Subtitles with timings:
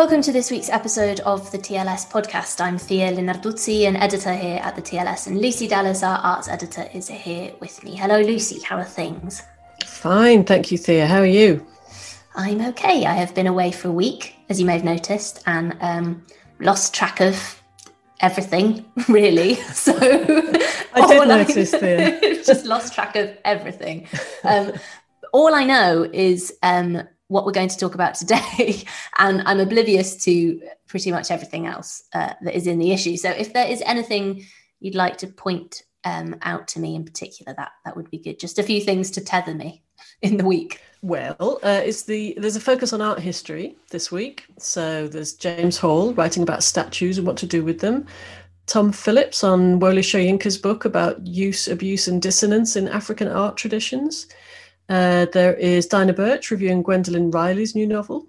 [0.00, 2.58] Welcome to this week's episode of the TLS podcast.
[2.62, 6.88] I'm Thea Lenarduzzi, an editor here at the TLS, and Lucy Dallas, our arts editor,
[6.94, 7.96] is here with me.
[7.96, 8.62] Hello, Lucy.
[8.62, 9.42] How are things?
[9.84, 11.06] Fine, thank you, Thea.
[11.06, 11.66] How are you?
[12.34, 13.04] I'm okay.
[13.04, 16.24] I have been away for a week, as you may have noticed, and um,
[16.60, 17.62] lost track of
[18.20, 19.56] everything, really.
[19.74, 19.94] So
[20.94, 22.42] I did notice, Thea.
[22.42, 24.08] just lost track of everything.
[24.44, 24.72] Um,
[25.34, 28.84] all I know is um, what we're going to talk about today,
[29.18, 33.16] and I'm oblivious to pretty much everything else uh, that is in the issue.
[33.16, 34.44] So, if there is anything
[34.80, 38.40] you'd like to point um, out to me in particular, that that would be good.
[38.40, 39.82] Just a few things to tether me
[40.22, 40.80] in the week.
[41.02, 44.44] Well, uh, it's the there's a focus on art history this week.
[44.58, 48.06] So there's James Hall writing about statues and what to do with them.
[48.66, 54.26] Tom Phillips on Wole Soyinka's book about use, abuse, and dissonance in African art traditions.
[54.90, 58.26] Uh, there is Dinah Birch reviewing Gwendoline Riley's new novel,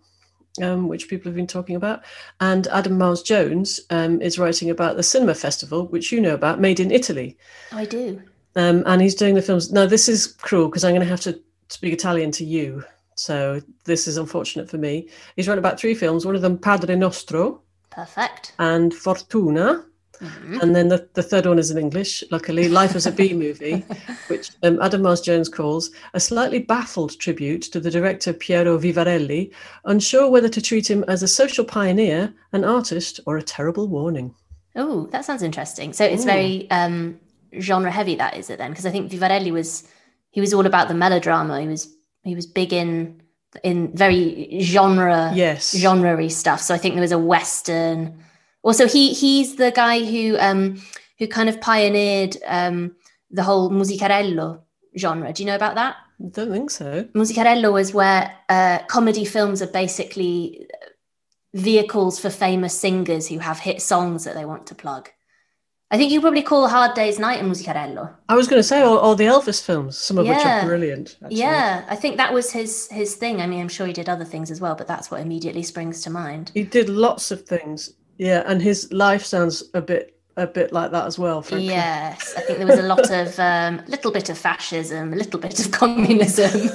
[0.61, 2.03] um, which people have been talking about.
[2.39, 6.79] And Adam Mars-Jones um, is writing about the cinema festival, which you know about, Made
[6.79, 7.35] in Italy.
[7.71, 8.21] I do.
[8.55, 9.71] Um, and he's doing the films.
[9.71, 11.39] Now, this is cruel because I'm going to have to
[11.69, 12.83] speak Italian to you.
[13.15, 15.09] So this is unfortunate for me.
[15.35, 17.61] He's written about three films, one of them Padre Nostro.
[17.89, 18.53] Perfect.
[18.59, 19.85] And Fortuna.
[20.21, 20.59] Mm-hmm.
[20.61, 23.83] And then the, the third one is in English, luckily, Life as a Bee movie,
[24.27, 29.51] which um, Adam Mars-Jones calls a slightly baffled tribute to the director Piero Vivarelli,
[29.85, 34.35] unsure whether to treat him as a social pioneer, an artist, or a terrible warning.
[34.75, 35.91] Oh, that sounds interesting.
[35.93, 36.27] So it's Ooh.
[36.27, 37.19] very um,
[37.59, 38.71] genre heavy, that is it then?
[38.71, 39.87] Because I think Vivarelli was
[40.31, 41.61] he was all about the melodrama.
[41.61, 41.93] He was
[42.23, 43.21] he was big in
[43.63, 46.61] in very genre yes genre stuff.
[46.61, 48.23] So I think there was a western
[48.63, 50.81] also he he's the guy who um
[51.19, 52.95] who kind of pioneered um
[53.29, 54.61] the whole musicarello
[54.97, 59.25] genre do you know about that I don't think so musicarello is where uh, comedy
[59.25, 60.67] films are basically
[61.53, 65.09] vehicles for famous singers who have hit songs that they want to plug
[65.91, 68.13] I think you probably call Hard Day's Night a musicarello.
[68.29, 70.37] I was going to say all, the Elvis films, some of yeah.
[70.37, 71.17] which are brilliant.
[71.21, 71.39] Actually.
[71.39, 73.41] Yeah, I think that was his his thing.
[73.41, 76.01] I mean, I'm sure he did other things as well, but that's what immediately springs
[76.03, 76.51] to mind.
[76.53, 77.93] He did lots of things.
[78.21, 81.41] Yeah, and his life sounds a bit a bit like that as well.
[81.41, 81.69] Frankly.
[81.69, 85.39] Yes, I think there was a lot of um, little bit of fascism, a little
[85.39, 86.69] bit of communism.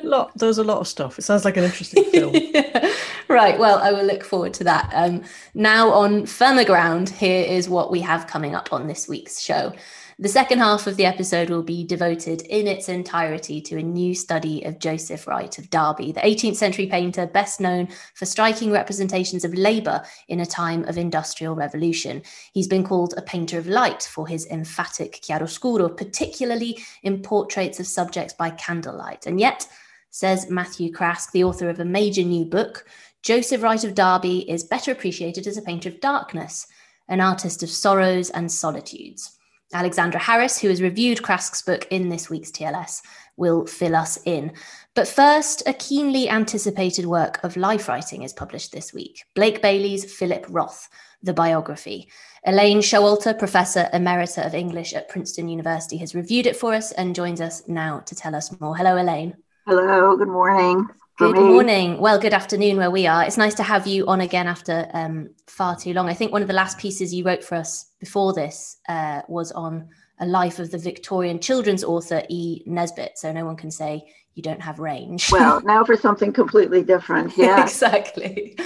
[0.02, 1.18] lot there's a lot of stuff.
[1.18, 2.32] It sounds like an interesting film.
[2.34, 2.94] yeah.
[3.28, 3.58] Right.
[3.58, 4.90] Well, I will look forward to that.
[4.94, 9.38] Um, now on firmer ground, here is what we have coming up on this week's
[9.38, 9.74] show.
[10.20, 14.14] The second half of the episode will be devoted in its entirety to a new
[14.14, 19.46] study of Joseph Wright of Derby, the 18th century painter best known for striking representations
[19.46, 22.20] of labour in a time of industrial revolution.
[22.52, 27.86] He's been called a painter of light for his emphatic chiaroscuro, particularly in portraits of
[27.86, 29.26] subjects by candlelight.
[29.26, 29.66] And yet,
[30.10, 32.84] says Matthew Craske, the author of a major new book,
[33.22, 36.66] Joseph Wright of Derby is better appreciated as a painter of darkness,
[37.08, 39.38] an artist of sorrows and solitudes.
[39.72, 43.02] Alexandra Harris, who has reviewed Craske's book in this week's TLS,
[43.36, 44.52] will fill us in.
[44.94, 50.12] But first, a keenly anticipated work of life writing is published this week Blake Bailey's
[50.12, 50.88] Philip Roth,
[51.22, 52.08] the biography.
[52.44, 57.14] Elaine Showalter, Professor Emerita of English at Princeton University, has reviewed it for us and
[57.14, 58.76] joins us now to tell us more.
[58.76, 59.36] Hello, Elaine.
[59.66, 60.88] Hello, good morning.
[61.20, 61.98] Good morning.
[61.98, 63.22] Well, good afternoon where we are.
[63.24, 66.08] It's nice to have you on again after um, far too long.
[66.08, 69.52] I think one of the last pieces you wrote for us before this uh, was
[69.52, 72.62] on a life of the Victorian children's author E.
[72.64, 73.18] Nesbit.
[73.18, 75.30] So no one can say you don't have range.
[75.30, 77.34] Well, now for something completely different.
[77.36, 77.64] Yeah.
[77.64, 78.58] exactly.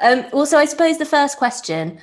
[0.00, 1.98] Um, also, I suppose the first question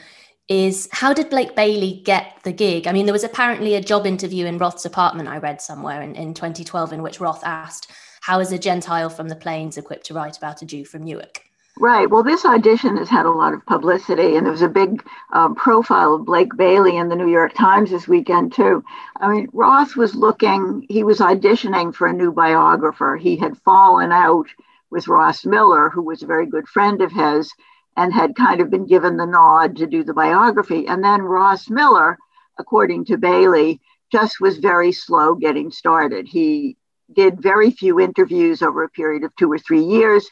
[0.48, 2.86] is how did Blake Bailey get the gig?
[2.86, 6.13] I mean, there was apparently a job interview in Roth's apartment I read somewhere in,
[6.13, 7.92] in 2012 in which Roth asked,
[8.25, 11.44] How is a Gentile from the plains equipped to write about a Jew from Newark?
[11.77, 12.10] Right.
[12.10, 15.54] Well, this audition has had a lot of publicity, and there was a big um,
[15.54, 18.83] profile of Blake Bailey in the New York Times this weekend, too.
[19.18, 23.16] I mean, Roth was looking, he was auditioning for a new biographer.
[23.16, 24.48] He had fallen out
[24.89, 27.54] with Ross Miller, who was a very good friend of his
[27.95, 30.88] and had kind of been given the nod to do the biography.
[30.88, 32.18] And then Ross Miller,
[32.57, 33.81] according to Bailey,
[34.12, 36.27] just was very slow getting started.
[36.27, 36.75] He
[37.13, 40.28] did very few interviews over a period of two or three years.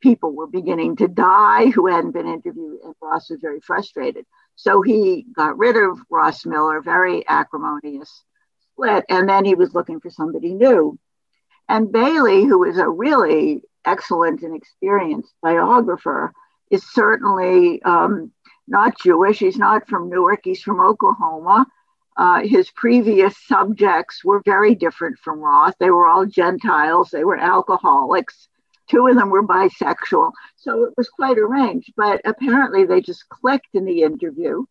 [0.00, 4.26] People were beginning to die who hadn't been interviewed, and Ross was very frustrated.
[4.56, 8.24] So he got rid of Ross Miller, very acrimonious
[8.72, 10.98] split, and then he was looking for somebody new.
[11.68, 16.32] And Bailey, who is a really excellent and experienced biographer,
[16.70, 18.32] is certainly um,
[18.68, 19.38] not Jewish.
[19.38, 21.66] He's not from Newark, he's from Oklahoma.
[22.16, 25.74] Uh, his previous subjects were very different from Roth.
[25.78, 28.48] They were all Gentiles, they were alcoholics.
[28.88, 30.32] Two of them were bisexual.
[30.56, 34.64] So it was quite a range, but apparently they just clicked in the interview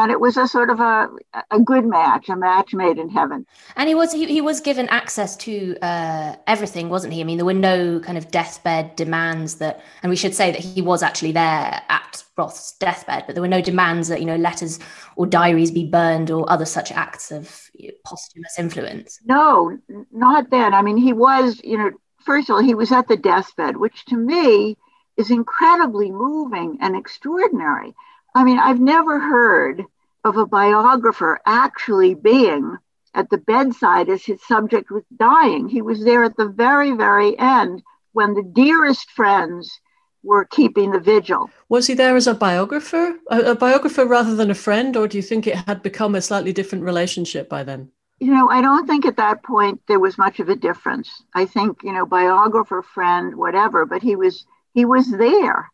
[0.00, 1.08] and it was a sort of a,
[1.50, 3.46] a good match, a match made in heaven.
[3.76, 7.20] And he was he, he was given access to uh, everything, wasn't he?
[7.20, 10.60] I mean, there were no kind of deathbed demands that, and we should say that
[10.60, 14.36] he was actually there at Roth's deathbed, but there were no demands that you know
[14.36, 14.78] letters
[15.16, 19.20] or diaries be burned or other such acts of you know, posthumous influence.
[19.24, 19.78] No,
[20.10, 20.72] not then.
[20.72, 21.90] I mean, he was, you know,
[22.24, 24.76] first of all, he was at the deathbed, which to me
[25.18, 27.94] is incredibly moving and extraordinary
[28.34, 29.84] I mean, I've never heard
[30.24, 32.76] of a biographer actually being
[33.14, 35.68] at the bedside as his subject was dying.
[35.68, 37.82] He was there at the very, very end
[38.12, 39.80] when the dearest friends
[40.22, 41.50] were keeping the vigil.
[41.68, 45.16] Was he there as a biographer, a, a, biographer rather than a friend, or do
[45.16, 47.90] you think it had become a slightly different relationship by then?
[48.18, 51.22] You know, I don't think at that point there was much of a difference.
[51.34, 54.44] I think, you know, biographer, friend, whatever, but he was
[54.74, 55.70] he was there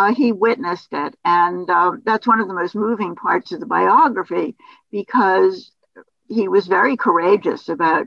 [0.00, 1.14] uh, he witnessed it.
[1.24, 4.56] And uh, that's one of the most moving parts of the biography
[4.90, 5.70] because
[6.28, 8.06] he was very courageous about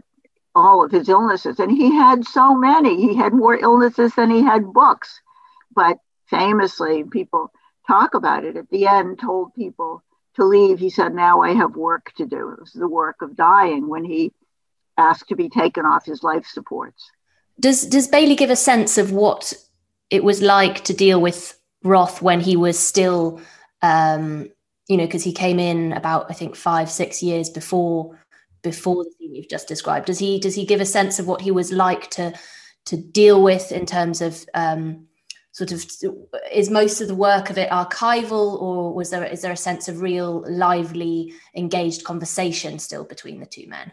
[0.55, 1.59] all of his illnesses.
[1.59, 5.21] And he had so many, he had more illnesses than he had books.
[5.75, 5.97] But
[6.29, 7.51] famously, people
[7.87, 10.03] talk about it at the end, told people
[10.35, 10.79] to leave.
[10.79, 12.53] He said, Now I have work to do.
[12.53, 14.31] It was the work of dying when he
[14.97, 17.03] asked to be taken off his life supports.
[17.59, 19.53] Does, does Bailey give a sense of what
[20.09, 23.41] it was like to deal with Roth when he was still,
[23.81, 24.49] um,
[24.87, 28.19] you know, because he came in about I think five six years before
[28.61, 30.05] before the thing you've just described.
[30.07, 32.33] Does he does he give a sense of what he was like to
[32.85, 35.07] to deal with in terms of um,
[35.51, 35.85] sort of
[36.51, 39.87] is most of the work of it archival or was there is there a sense
[39.87, 43.91] of real lively engaged conversation still between the two men?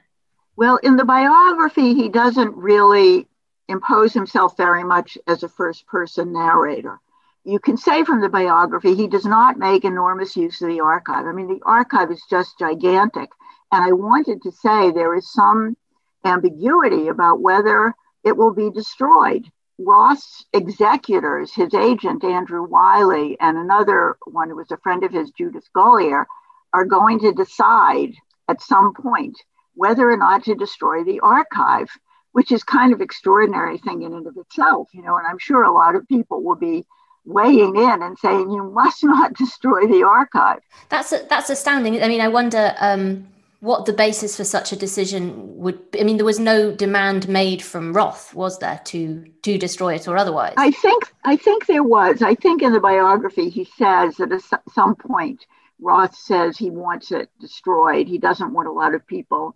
[0.56, 3.26] Well, in the biography, he doesn't really
[3.68, 6.98] impose himself very much as a first person narrator
[7.44, 11.26] you can say from the biography, he does not make enormous use of the archive.
[11.26, 13.30] I mean, the archive is just gigantic.
[13.72, 15.76] And I wanted to say there is some
[16.24, 17.94] ambiguity about whether
[18.24, 19.44] it will be destroyed.
[19.78, 25.30] Roth's executors, his agent, Andrew Wylie, and another one who was a friend of his,
[25.30, 26.26] Judith Golier,
[26.74, 28.12] are going to decide
[28.48, 29.38] at some point
[29.74, 31.88] whether or not to destroy the archive,
[32.32, 35.62] which is kind of extraordinary thing in and of itself, you know, and I'm sure
[35.62, 36.84] a lot of people will be
[37.24, 40.60] weighing in and saying you must not destroy the archive.
[40.88, 42.02] That's that's astounding.
[42.02, 43.28] I mean, I wonder um,
[43.60, 45.90] what the basis for such a decision would.
[45.90, 46.00] Be.
[46.00, 50.08] I mean, there was no demand made from Roth, was there, to to destroy it
[50.08, 50.54] or otherwise?
[50.56, 52.22] I think I think there was.
[52.22, 55.46] I think in the biography he says that at some point
[55.80, 58.08] Roth says he wants it destroyed.
[58.08, 59.54] He doesn't want a lot of people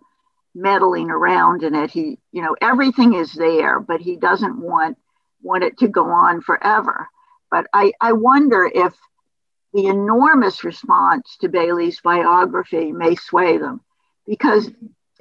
[0.53, 1.91] meddling around in it.
[1.91, 4.97] He, you know, everything is there, but he doesn't want
[5.41, 7.07] want it to go on forever.
[7.55, 8.93] But I, I wonder if
[9.71, 13.79] the enormous response to Bailey's biography may sway them.
[14.27, 14.69] Because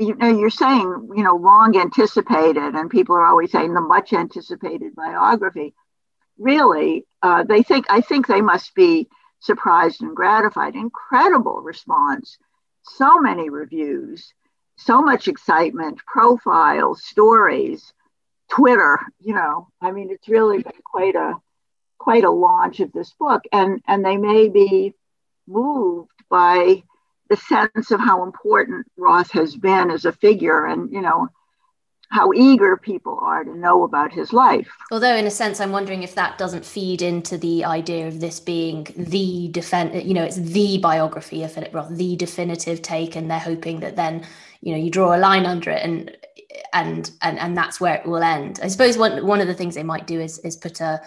[0.00, 4.12] you know you're saying you know long anticipated and people are always saying the much
[4.12, 5.74] anticipated biography.
[6.36, 9.06] Really uh, they think i think they must be
[9.38, 10.74] surprised and gratified.
[10.74, 12.36] Incredible response.
[12.82, 14.34] So many reviews
[14.74, 17.92] so much excitement profiles stories
[18.50, 18.98] Twitter.
[19.20, 21.34] You know, I mean, it's really been quite a
[22.04, 24.92] quite a launch of this book, and and they may be
[25.46, 26.82] moved by
[27.30, 31.28] the sense of how important Roth has been as a figure, and you know
[32.10, 34.68] how eager people are to know about his life.
[34.92, 38.38] Although, in a sense, I'm wondering if that doesn't feed into the idea of this
[38.38, 43.30] being the defend, you know, it's the biography of Philip Roth, the definitive take, and
[43.30, 44.26] they're hoping that then,
[44.60, 46.14] you know, you draw a line under it and
[46.74, 48.60] and and and that's where it will end.
[48.62, 51.00] I suppose one one of the things they might do is is put a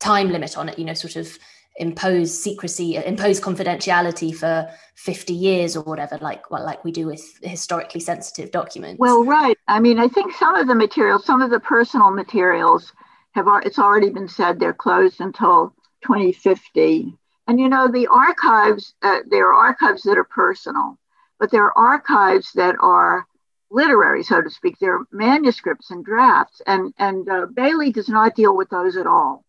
[0.00, 1.38] time limit on it, you know, sort of
[1.76, 7.22] impose secrecy, impose confidentiality for 50 years or whatever, like well, like we do with
[7.42, 8.98] historically sensitive documents.
[8.98, 9.56] Well, right.
[9.68, 12.92] I mean, I think some of the materials, some of the personal materials
[13.32, 17.14] have it's already been said they're closed until 2050.
[17.46, 20.98] And you know, the archives, uh, there are archives that are personal,
[21.38, 23.26] but there are archives that are
[23.70, 24.76] literary, so to speak.
[24.78, 29.44] They're manuscripts and drafts, and and uh, Bailey does not deal with those at all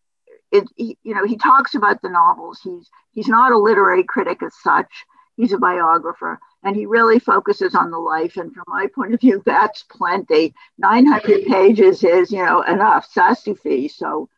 [0.52, 2.60] it, he, you know, he talks about the novels.
[2.62, 5.04] He's he's not a literary critic as such.
[5.36, 8.36] He's a biographer, and he really focuses on the life.
[8.36, 10.54] And from my point of view, that's plenty.
[10.78, 13.08] Nine hundred pages is, you know, enough.
[13.12, 13.90] Ça suffit.
[13.90, 14.28] So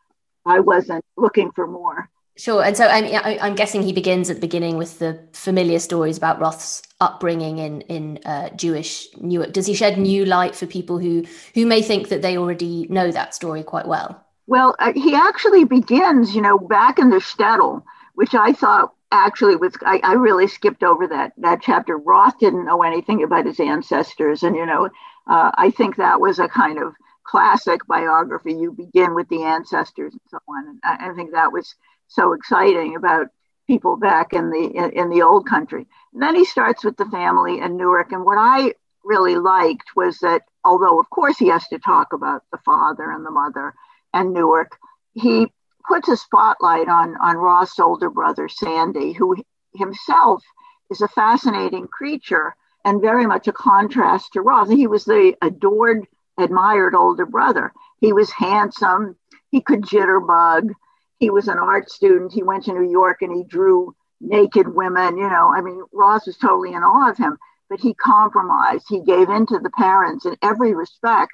[0.47, 2.09] I wasn't looking for more.
[2.37, 2.65] Sure.
[2.65, 6.41] And so I'm, I'm guessing he begins at the beginning with the familiar stories about
[6.41, 9.53] Roth's upbringing in in uh, Jewish Newark.
[9.53, 13.13] Does he shed new light for people who who may think that they already know
[13.13, 14.24] that story quite well?
[14.47, 17.83] Well, uh, he actually begins, you know, back in the shtetl,
[18.15, 21.97] which I thought actually was, I, I, really skipped over that, that chapter.
[21.97, 24.43] Roth didn't know anything about his ancestors.
[24.43, 24.91] And, you know,
[25.29, 28.53] uh, I think that was a kind of classic biography.
[28.53, 30.69] You begin with the ancestors and so on.
[30.69, 31.75] And I, I think that was
[32.09, 33.29] so exciting about
[33.67, 35.87] people back in the in, in the old country.
[36.13, 38.13] And then he starts with the family in Newark.
[38.13, 38.75] And what I
[39.05, 43.25] really liked was that although of course he has to talk about the father and
[43.25, 43.75] the mother,
[44.15, 44.79] and Newark,
[45.13, 45.49] he
[45.87, 49.37] puts a spotlight on, on Roth's older brother, Sandy, who
[49.75, 50.43] himself
[50.91, 52.55] is a fascinating creature
[52.85, 54.71] and very much a contrast to Roth.
[54.71, 56.07] He was the adored,
[56.39, 57.73] admired older brother.
[58.01, 59.17] He was handsome,
[59.51, 60.71] he could jitterbug,
[61.19, 62.33] he was an art student.
[62.33, 65.17] He went to New York and he drew naked women.
[65.17, 67.39] You know, I mean, Roth was totally in awe of him,
[67.71, 68.87] but he compromised.
[68.89, 71.33] He gave in to the parents in every respect.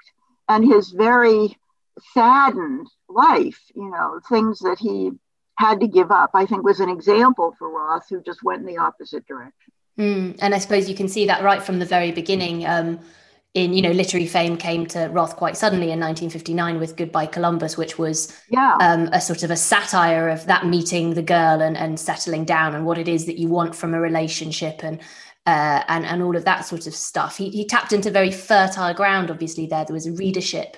[0.49, 1.57] And his very
[2.13, 5.13] saddened life, you know, things that he
[5.59, 8.67] had to give up, I think was an example for Roth, who just went in
[8.67, 9.73] the opposite direction.
[9.99, 12.67] Mm, and I suppose you can see that right from the very beginning.
[12.67, 13.01] Um,
[13.53, 17.77] in you know, literary fame came to Roth quite suddenly in 1959 with Goodbye Columbus,
[17.77, 18.77] which was yeah.
[18.81, 22.77] um, a sort of a satire of that meeting the girl and, and settling down
[22.77, 25.01] and what it is that you want from a relationship and
[25.47, 27.37] uh, and and all of that sort of stuff.
[27.37, 29.31] He, he tapped into very fertile ground.
[29.31, 30.77] Obviously, there there was a readership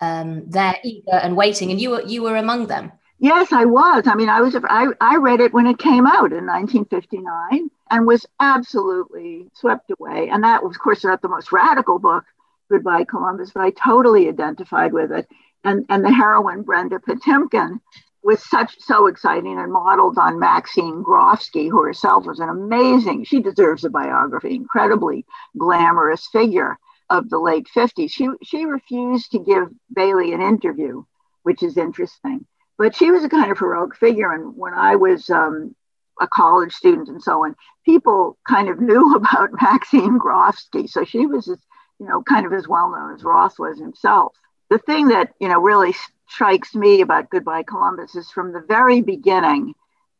[0.00, 2.92] um, they're eager and waiting, and you were you were among them.
[3.18, 4.06] Yes, I was.
[4.06, 4.56] I mean, I was.
[4.56, 10.30] I, I read it when it came out in 1959 and was absolutely swept away.
[10.30, 12.24] And that was, of course, not the most radical book,
[12.70, 15.28] Goodbye Columbus, but I totally identified with it.
[15.64, 17.80] And and the heroine Brenda Patimkin
[18.22, 23.24] was such so exciting and modeled on Maxine Groffsky, who herself was an amazing.
[23.24, 25.26] She deserves a biography, incredibly
[25.58, 26.78] glamorous figure
[27.10, 28.10] of the late 50s.
[28.10, 31.04] She, she refused to give Bailey an interview,
[31.42, 32.46] which is interesting.
[32.78, 34.32] But she was a kind of heroic figure.
[34.32, 35.74] And when I was um,
[36.20, 40.88] a college student and so on, people kind of knew about Maxine Groffsky.
[40.88, 41.58] So she was, as,
[41.98, 44.34] you know, kind of as well known as Roth was himself.
[44.70, 45.94] The thing that, you know, really
[46.28, 49.74] strikes me about Goodbye Columbus is from the very beginning,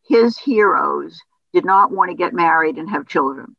[0.08, 1.20] his heroes
[1.52, 3.54] did not want to get married and have children.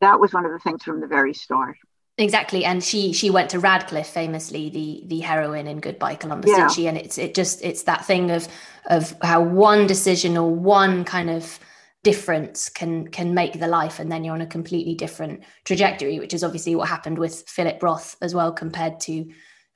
[0.00, 1.76] That was one of the things from the very start.
[2.16, 6.58] Exactly, and she she went to Radcliffe, famously the the heroine in Goodbye Columbus, yeah.
[6.58, 6.86] didn't she?
[6.86, 8.46] And it's it just it's that thing of
[8.86, 11.58] of how one decision or one kind of
[12.04, 16.32] difference can can make the life, and then you're on a completely different trajectory, which
[16.32, 19.28] is obviously what happened with Philip Roth as well, compared to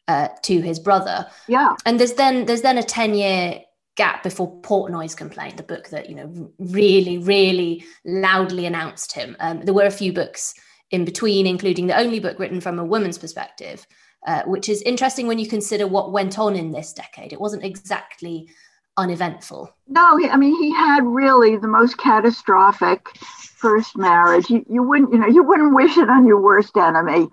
[0.06, 1.26] uh, to his brother.
[1.48, 3.62] Yeah, and there's then there's then a ten year
[3.96, 9.36] gap before Portnoy's complaint, the book that you know really really loudly announced him.
[9.40, 10.54] Um, there were a few books
[10.90, 13.86] in between, including the only book written from a woman's perspective,
[14.26, 17.32] uh, which is interesting when you consider what went on in this decade.
[17.32, 18.48] It wasn't exactly
[18.96, 19.72] uneventful.
[19.86, 24.50] No, I mean he had really the most catastrophic first marriage.
[24.50, 27.28] You, you wouldn't, you know, you wouldn't wish it on your worst enemy.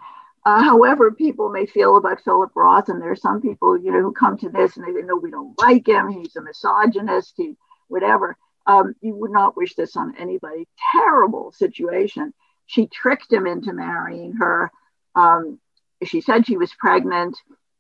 [0.46, 4.02] Uh, however, people may feel about Philip Roth, and there are some people, you know,
[4.02, 6.10] who come to this and they know we don't like him.
[6.10, 7.34] He's a misogynist.
[7.38, 7.56] He
[7.88, 8.38] whatever.
[8.68, 10.68] Um, you would not wish this on anybody.
[10.92, 12.34] Terrible situation
[12.66, 14.72] she tricked him into marrying her.
[15.16, 15.60] Um,
[16.04, 17.38] she said she was pregnant.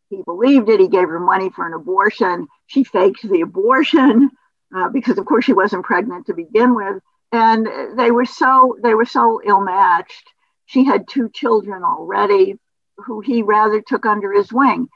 [0.09, 0.79] he believed it.
[0.79, 2.47] He gave her money for an abortion.
[2.67, 4.31] She faked the abortion
[4.75, 7.01] uh, because, of course, she wasn't pregnant to begin with.
[7.31, 10.23] And they were so they were so ill matched.
[10.67, 12.55] She had two children already,
[12.97, 14.87] who he rather took under his wing.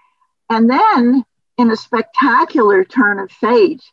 [0.49, 1.25] And then,
[1.57, 3.83] in a spectacular turn of fate,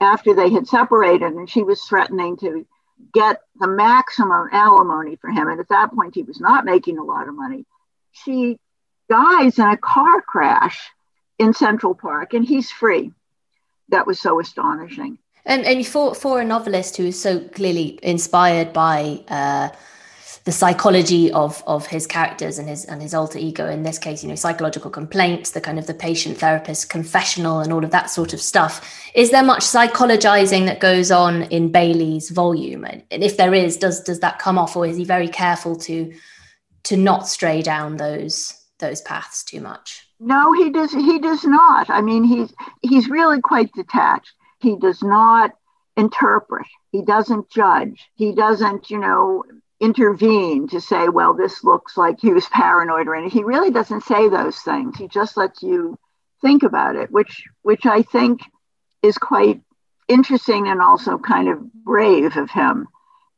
[0.00, 2.66] after they had separated, and she was threatening to
[3.12, 7.04] get the maximum alimony for him, and at that point he was not making a
[7.04, 7.64] lot of money.
[8.12, 8.58] She
[9.08, 10.90] dies in a car crash
[11.38, 13.12] in Central Park, and he's free.
[13.90, 15.18] That was so astonishing.
[15.44, 19.70] And, and for for a novelist who is so clearly inspired by uh,
[20.48, 24.22] the psychology of of his characters and his and his alter ego in this case
[24.22, 28.08] you know psychological complaints the kind of the patient therapist confessional and all of that
[28.08, 28.74] sort of stuff.
[29.14, 32.86] Is there much psychologizing that goes on in bailey's volume?
[32.86, 36.14] And if there is does does that come off or is he very careful to
[36.84, 40.08] to not stray down those those paths too much?
[40.18, 41.90] No he does he does not.
[41.90, 44.32] I mean he's he's really quite detached.
[44.60, 45.50] He does not
[45.98, 46.66] interpret.
[46.90, 48.08] He doesn't judge.
[48.14, 49.44] He doesn't you know
[49.80, 54.02] intervene to say well this looks like he was paranoid or anything he really doesn't
[54.02, 55.96] say those things he just lets you
[56.42, 58.40] think about it which which i think
[59.02, 59.60] is quite
[60.08, 62.88] interesting and also kind of brave of him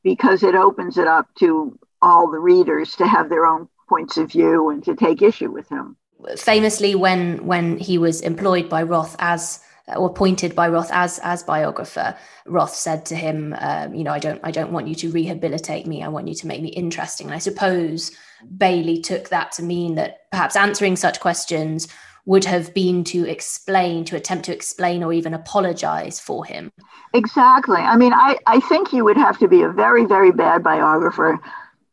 [0.02, 4.30] because it opens it up to all the readers to have their own points of
[4.30, 5.97] view and to take issue with him.
[6.37, 9.61] Famously, when when he was employed by Roth as
[9.97, 12.16] or appointed by Roth as as biographer,
[12.47, 15.87] Roth said to him, um, "You know, I don't I don't want you to rehabilitate
[15.87, 16.02] me.
[16.02, 18.12] I want you to make me interesting." And I suppose
[18.56, 21.88] Bailey took that to mean that perhaps answering such questions
[22.26, 26.70] would have been to explain, to attempt to explain or even apologize for him.
[27.14, 27.78] Exactly.
[27.78, 31.40] I mean, I, I think you would have to be a very, very bad biographer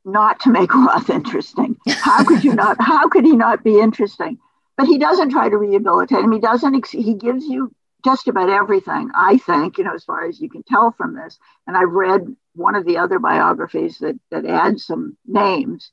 [0.06, 1.78] not to make Roth interesting.
[1.88, 2.78] How could you not?
[2.80, 4.38] How could he not be interesting?
[4.78, 6.32] But he doesn't try to rehabilitate him.
[6.32, 6.88] He doesn't.
[6.88, 7.74] He gives you
[8.08, 9.10] just about everything.
[9.14, 11.38] I think, you know, as far as you can tell from this.
[11.66, 12.22] And I've read
[12.56, 15.92] one of the other biographies that that adds some names,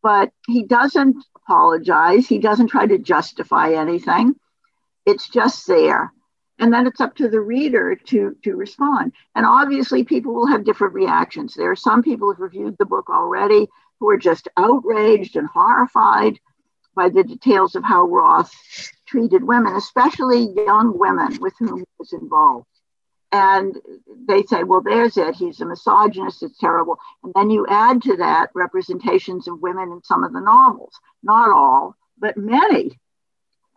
[0.00, 2.28] but he doesn't apologize.
[2.28, 4.34] He doesn't try to justify anything.
[5.04, 6.12] It's just there
[6.58, 10.64] and then it's up to the reader to to respond and obviously people will have
[10.64, 13.66] different reactions there are some people who've reviewed the book already
[14.00, 16.38] who are just outraged and horrified
[16.96, 18.52] by the details of how roth
[19.06, 22.66] treated women especially young women with whom he was involved.
[23.32, 23.76] And
[24.28, 25.36] they say well there's it.
[25.36, 26.42] He's a misogynist.
[26.42, 26.98] It's terrible.
[27.22, 30.94] And then you add to that representations of women in some of the novels.
[31.22, 32.98] Not all but many.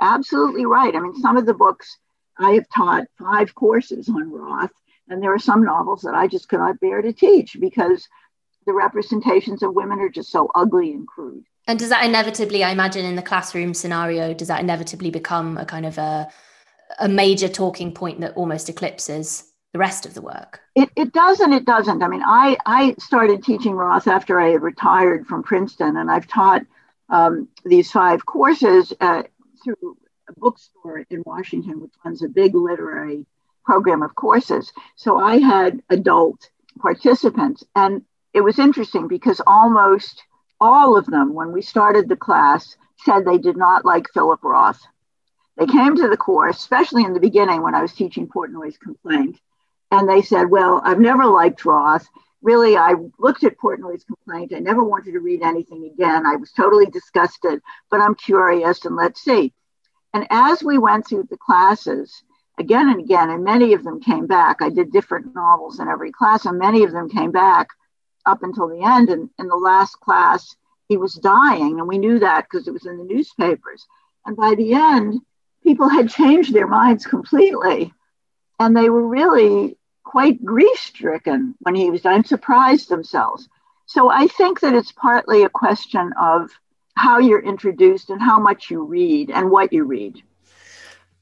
[0.01, 0.95] Absolutely right.
[0.95, 1.97] I mean some of the books
[2.39, 4.71] I have taught five courses on Roth,
[5.09, 8.07] and there are some novels that I just cannot bear to teach because
[8.65, 11.43] the representations of women are just so ugly and crude.
[11.67, 15.65] And does that inevitably, I imagine, in the classroom scenario, does that inevitably become a
[15.65, 16.27] kind of a,
[16.99, 19.43] a major talking point that almost eclipses
[19.73, 20.61] the rest of the work?
[20.75, 22.01] It, it does and it doesn't.
[22.01, 26.27] I mean, I, I started teaching Roth after I had retired from Princeton, and I've
[26.27, 26.63] taught
[27.09, 29.23] um, these five courses uh,
[29.63, 33.25] through a bookstore in Washington, which runs a big literary
[33.63, 34.71] program of courses.
[34.95, 37.63] So I had adult participants.
[37.75, 40.23] And it was interesting because almost
[40.59, 44.81] all of them, when we started the class, said they did not like Philip Roth.
[45.57, 49.39] They came to the course, especially in the beginning when I was teaching Portnoy's complaint,
[49.91, 52.07] and they said, Well, I've never liked Roth.
[52.41, 54.53] Really, I looked at Portnoy's complaint.
[54.55, 56.25] I never wanted to read anything again.
[56.25, 59.53] I was totally disgusted, but I'm curious and let's see.
[60.13, 62.23] And as we went through the classes,
[62.57, 64.61] again and again, and many of them came back.
[64.61, 67.67] I did different novels in every class, and many of them came back
[68.29, 69.09] up until the end.
[69.09, 70.55] And in the last class,
[70.87, 73.85] he was dying, and we knew that because it was in the newspapers.
[74.25, 75.21] And by the end,
[75.63, 77.93] people had changed their minds completely,
[78.59, 83.47] and they were really quite grief stricken when he was dying, surprised themselves.
[83.85, 86.49] So I think that it's partly a question of
[86.95, 90.21] how you're introduced and how much you read and what you read.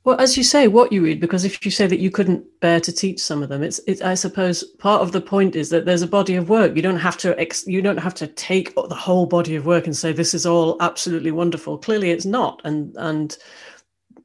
[0.07, 2.79] Well, as you say, what you read, because if you say that you couldn't bear
[2.79, 5.83] to teach some of them, it's, it's I suppose part of the point is that
[5.83, 6.77] there's a body of work.
[6.77, 9.85] You don't have to, ex, you don't have to take the whole body of work
[9.85, 11.77] and say this is all absolutely wonderful.
[11.77, 13.37] Clearly, it's not, and and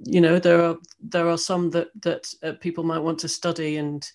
[0.05, 3.77] you know there are there are some that that uh, people might want to study
[3.77, 4.09] and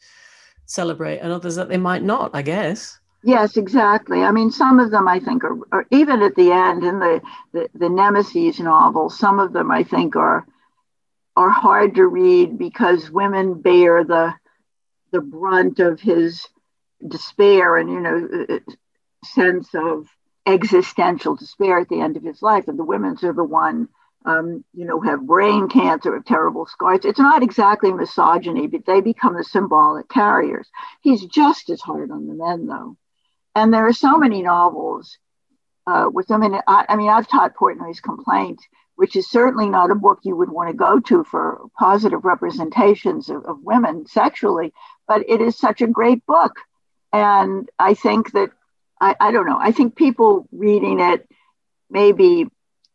[0.67, 2.31] celebrate, and others that they might not.
[2.33, 2.97] I guess.
[3.23, 4.23] Yes, exactly.
[4.23, 7.21] I mean, some of them I think are, are even at the end in the,
[7.51, 10.47] the, the Nemesis novel, some of them I think are
[11.37, 14.33] are hard to read because women bear the
[15.11, 16.47] the brunt of his
[17.07, 18.59] despair and you know uh, uh,
[19.23, 20.07] sense of
[20.45, 23.87] existential despair at the end of his life, and the women's are the one
[24.27, 27.05] um, you know, have brain cancer, have terrible scars.
[27.05, 30.67] It's not exactly misogyny, but they become the symbolic carriers.
[31.01, 32.97] He's just as hard on the men, though.
[33.55, 35.17] And there are so many novels
[35.87, 36.43] uh, with them.
[36.43, 38.59] And I, I mean, I've taught Portnoy's Complaint,
[38.97, 43.29] which is certainly not a book you would want to go to for positive representations
[43.29, 44.73] of, of women sexually,
[45.07, 46.53] but it is such a great book.
[47.13, 48.49] And I think that,
[48.99, 51.29] I, I don't know, I think people reading it
[51.91, 52.47] maybe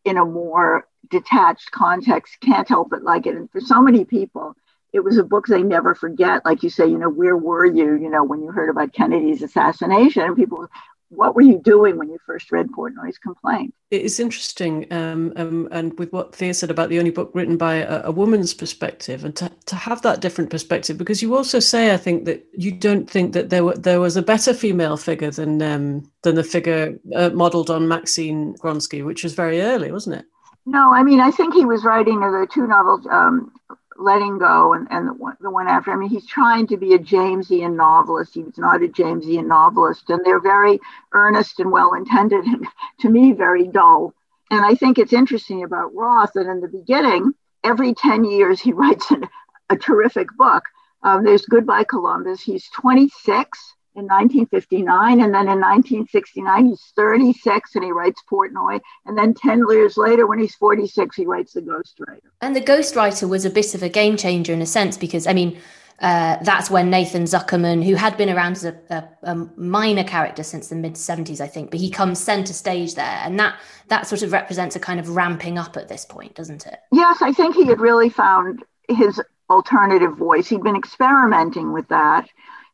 [0.03, 3.35] in a more detached context can't help but like it.
[3.35, 4.55] And for so many people,
[4.91, 6.43] it was a book they never forget.
[6.43, 9.41] Like you say, you know, where were you, you know, when you heard about Kennedy's
[9.41, 10.23] assassination?
[10.23, 10.67] And people,
[11.15, 13.73] what were you doing when you first read Portnoy's complaint?
[13.91, 17.75] It's interesting, um, um, and with what Thea said about the only book written by
[17.75, 21.93] a, a, woman's perspective, and to, to have that different perspective, because you also say,
[21.93, 25.31] I think that you don't think that there were there was a better female figure
[25.31, 30.15] than um, than the figure uh, modelled on Maxine Groffsky, which was very early, wasn't
[30.15, 30.25] it?
[30.65, 33.51] No, I mean, I think he was writing the two novels, um,
[33.97, 35.91] letting go and, and the, one, the one after.
[35.91, 38.35] I mean, he's trying to be a Jamesian novelist.
[38.35, 40.09] He's not a Jamesian novelist.
[40.09, 40.79] And they're very
[41.11, 42.67] earnest and well intended, and
[42.99, 44.13] to me, very dull.
[44.51, 48.73] And I think it's interesting about Roth that in the beginning, every 10 years, he
[48.73, 49.27] writes an,
[49.69, 50.63] a terrific book.
[51.01, 52.41] Um, there's Goodbye Columbus.
[52.41, 55.21] He's 26 in 1959.
[55.21, 58.79] And then in 1969, he's 36 and he writes Portnoy.
[59.05, 62.19] And then 10 years later, when he's 46, he writes The Ghostwriter.
[62.41, 65.33] And The Ghostwriter was a bit of a game changer in a sense because, I
[65.33, 65.59] mean,
[65.99, 70.43] uh, that's when Nathan Zuckerman, who had been around as a, a, a minor character
[70.43, 73.21] since the mid 70s, I think, but he comes center stage there.
[73.23, 76.65] And that that sort of represents a kind of ramping up at this point, doesn't
[76.65, 76.79] it?
[76.91, 80.47] Yes, I think he had really found his alternative voice.
[80.47, 82.27] He'd been experimenting with that.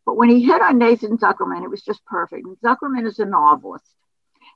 [0.10, 2.44] But when he hit on Nathan Zuckerman, it was just perfect.
[2.44, 3.94] And Zuckerman is a novelist.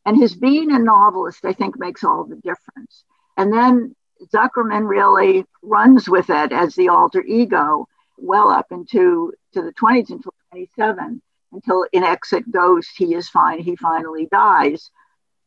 [0.03, 3.03] And his being a novelist, I think, makes all the difference.
[3.37, 3.95] And then
[4.33, 7.87] Zuckerman really runs with it as the alter ego
[8.17, 13.59] well up into to the 20s until 27, until in Exit Ghost, he is fine,
[13.59, 14.89] he finally dies.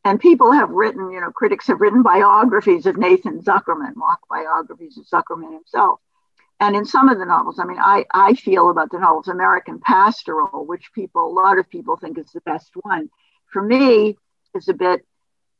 [0.05, 4.97] And people have written, you know, critics have written biographies of Nathan Zuckerman, mock biographies
[4.97, 5.99] of Zuckerman himself
[6.59, 9.79] and in some of the novels, I mean, I, I feel about the novels American
[9.79, 13.09] Pastoral, which people, a lot of people think is the best one.
[13.51, 14.17] For me,
[14.55, 15.05] is a bit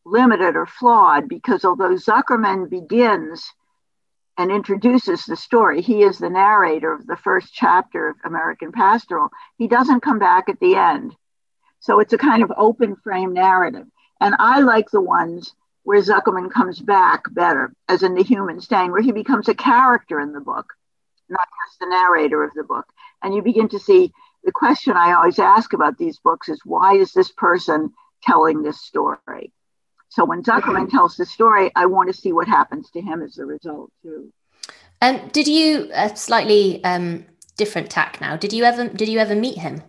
[0.06, 3.46] limited or flawed because although Zuckerman begins
[4.38, 9.30] and introduces the story, he is the narrator of the first chapter of American Pastoral,
[9.58, 11.16] he doesn't come back at the end.
[11.80, 13.86] So it's a kind of open frame narrative.
[14.20, 18.92] And I like the ones where Zuckerman comes back better, as in The Human Stain,
[18.92, 20.74] where he becomes a character in the book
[21.30, 22.86] not just the narrator of the book.
[23.22, 24.14] And you begin to see
[24.44, 28.82] the question I always ask about these books is why is this person telling this
[28.82, 29.52] story?
[30.10, 33.38] So when Zuckerman tells the story, I want to see what happens to him as
[33.38, 34.32] a result too.
[35.02, 37.26] And um, did you a slightly um,
[37.58, 38.36] different tack now?
[38.36, 39.84] Did you ever did you ever meet him?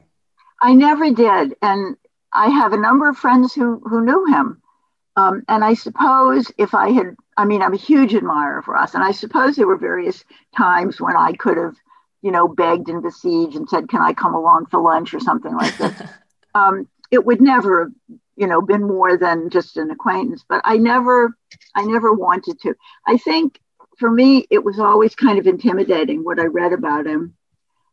[0.61, 1.97] I never did, and
[2.33, 4.61] I have a number of friends who who knew him.
[5.17, 8.97] Um, and I suppose if I had I mean, I'm a huge admirer of Roth,
[8.97, 10.25] and I suppose there were various
[10.57, 11.77] times when I could have,
[12.21, 15.55] you know, begged and besieged and said, "Can I come along for lunch?" or something
[15.55, 16.15] like that.
[16.57, 20.45] um, it would never have, you know, been more than just an acquaintance.
[20.49, 21.33] But I never,
[21.77, 22.75] I never wanted to.
[23.07, 23.61] I think
[23.99, 27.37] for me, it was always kind of intimidating what I read about him.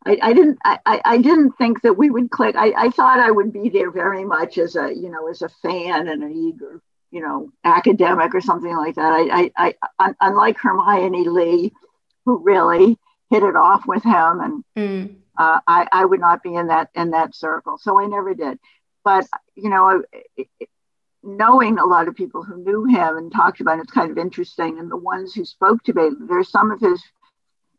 [0.08, 2.56] I, I didn't, I, I didn't think that we would click.
[2.56, 5.50] I, I thought I would be there very much as a, you know, as a
[5.50, 6.82] fan and an eager
[7.16, 9.14] you know, academic or something like that.
[9.14, 11.72] I, I, I unlike Hermione Lee,
[12.26, 13.00] who really
[13.30, 15.16] hit it off with him, and mm.
[15.38, 17.78] uh, I, I would not be in that in that circle.
[17.78, 18.60] So I never did.
[19.06, 20.04] But you know,
[21.24, 24.18] knowing a lot of people who knew him and talked about it, it's kind of
[24.18, 24.78] interesting.
[24.78, 27.02] And the ones who spoke to me, there's some of his,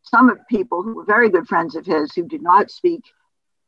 [0.01, 3.03] some of people who were very good friends of his who did not speak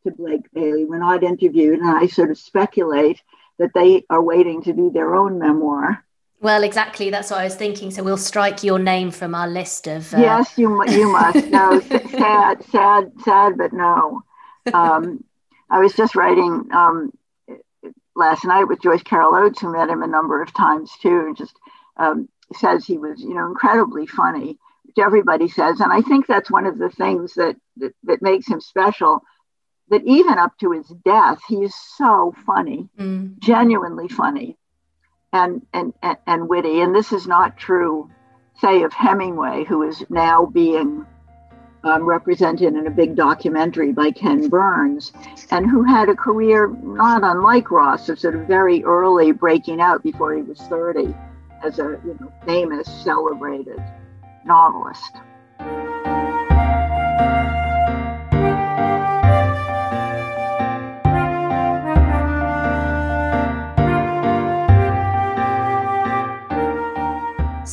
[0.04, 3.20] to Blake Bailey, were not interviewed, and I sort of speculate
[3.58, 6.04] that they are waiting to do their own memoir.
[6.40, 7.10] Well, exactly.
[7.10, 7.90] That's what I was thinking.
[7.90, 10.14] So we'll strike your name from our list of.
[10.14, 10.18] Uh...
[10.18, 11.46] Yes, you you must.
[11.48, 14.22] No, sad, sad, sad, but no.
[14.72, 15.24] Um,
[15.70, 17.12] I was just writing um,
[18.14, 21.24] last night with Joyce Carol Oates, who met him a number of times too.
[21.26, 21.56] and Just
[21.96, 26.50] um, says he was, you know, incredibly funny, which everybody says, and I think that's
[26.50, 29.22] one of the things that that, that makes him special
[29.90, 33.38] that even up to his death, he is so funny, mm.
[33.38, 34.56] genuinely funny,
[35.32, 36.80] and, and and and witty.
[36.80, 38.10] And this is not true,
[38.60, 41.06] say, of Hemingway, who is now being
[41.84, 45.12] um, represented in a big documentary by Ken Burns,
[45.50, 50.02] and who had a career not unlike Roth, of sort of very early breaking out
[50.02, 51.14] before he was thirty.
[51.64, 53.82] as a you know, famous, celebrated
[54.44, 55.16] novelist.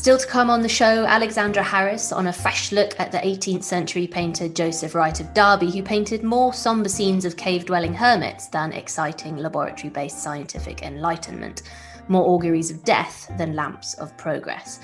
[0.05, 3.63] Still to come on the show, Alexandra Harris on a fresh look at the 18th
[3.63, 8.45] century painter Joseph Wright of Derby, who painted more somber scenes of cave dwelling hermits
[8.45, 11.63] than exciting laboratory based scientific enlightenment,
[12.07, 14.79] more auguries of death than lamps of progress.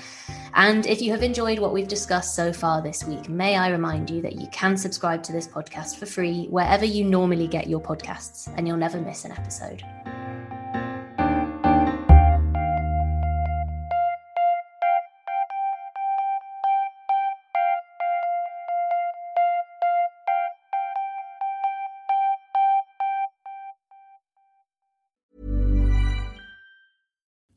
[0.54, 4.10] And if you have enjoyed what we've discussed so far this week, may I remind
[4.10, 7.80] you that you can subscribe to this podcast for free wherever you normally get your
[7.80, 9.84] podcasts, and you'll never miss an episode.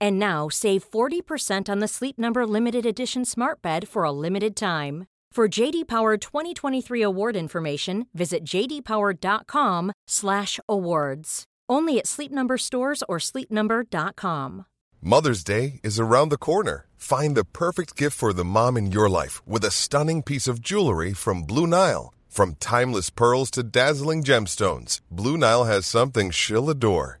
[0.00, 4.54] And now save 40% on the Sleep Number limited edition smart bed for a limited
[4.56, 5.06] time.
[5.32, 11.44] For JD Power 2023 award information, visit jdpower.com/awards.
[11.68, 14.64] Only at Sleep Number stores or sleepnumber.com.
[15.02, 16.86] Mother's Day is around the corner.
[16.96, 20.62] Find the perfect gift for the mom in your life with a stunning piece of
[20.62, 22.14] jewelry from Blue Nile.
[22.28, 27.20] From timeless pearls to dazzling gemstones, Blue Nile has something she'll adore.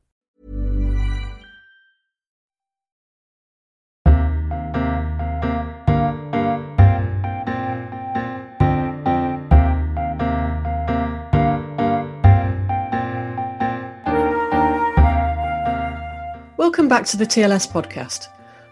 [16.71, 18.29] Welcome back to the TLS podcast.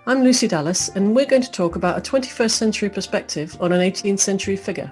[0.08, 3.82] I'm Lucy Dallas, and we're going to talk about a 21st century perspective on an
[3.82, 4.90] 18th century figure.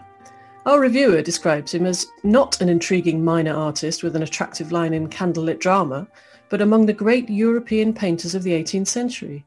[0.66, 5.08] Our reviewer describes him as not an intriguing minor artist with an attractive line in
[5.08, 6.06] candlelit drama,
[6.50, 9.46] but among the great European painters of the 18th century.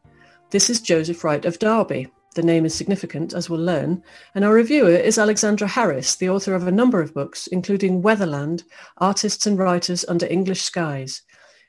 [0.48, 2.08] This is Joseph Wright of Derby.
[2.36, 4.02] The name is significant, as we'll learn,
[4.34, 8.64] and our reviewer is Alexandra Harris, the author of a number of books, including Weatherland
[8.96, 11.20] Artists and Writers Under English Skies,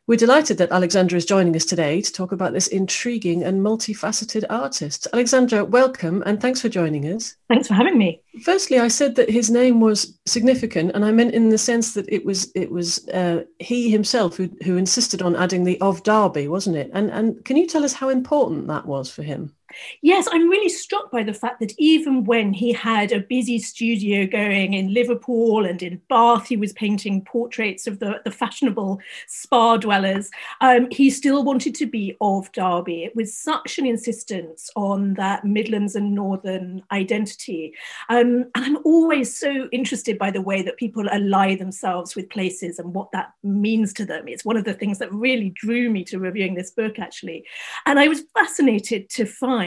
[0.07, 4.43] we're delighted that Alexandra is joining us today to talk about this intriguing and multifaceted
[4.49, 5.07] artist.
[5.13, 7.35] Alexandra, welcome and thanks for joining us.
[7.47, 8.21] Thanks for having me.
[8.43, 12.11] Firstly, I said that his name was significant, and I meant in the sense that
[12.11, 16.47] it was it was uh, he himself who who insisted on adding the of Derby,
[16.47, 16.89] wasn't it?
[16.93, 19.53] And and can you tell us how important that was for him?
[20.01, 24.25] Yes, I'm really struck by the fact that even when he had a busy studio
[24.25, 29.77] going in Liverpool and in Bath, he was painting portraits of the, the fashionable spa
[29.77, 30.29] dwellers,
[30.61, 33.03] um, he still wanted to be of Derby.
[33.03, 37.73] It was such an insistence on that Midlands and Northern identity.
[38.09, 42.79] Um, and I'm always so interested by the way that people ally themselves with places
[42.79, 44.27] and what that means to them.
[44.27, 47.45] It's one of the things that really drew me to reviewing this book, actually.
[47.85, 49.60] And I was fascinated to find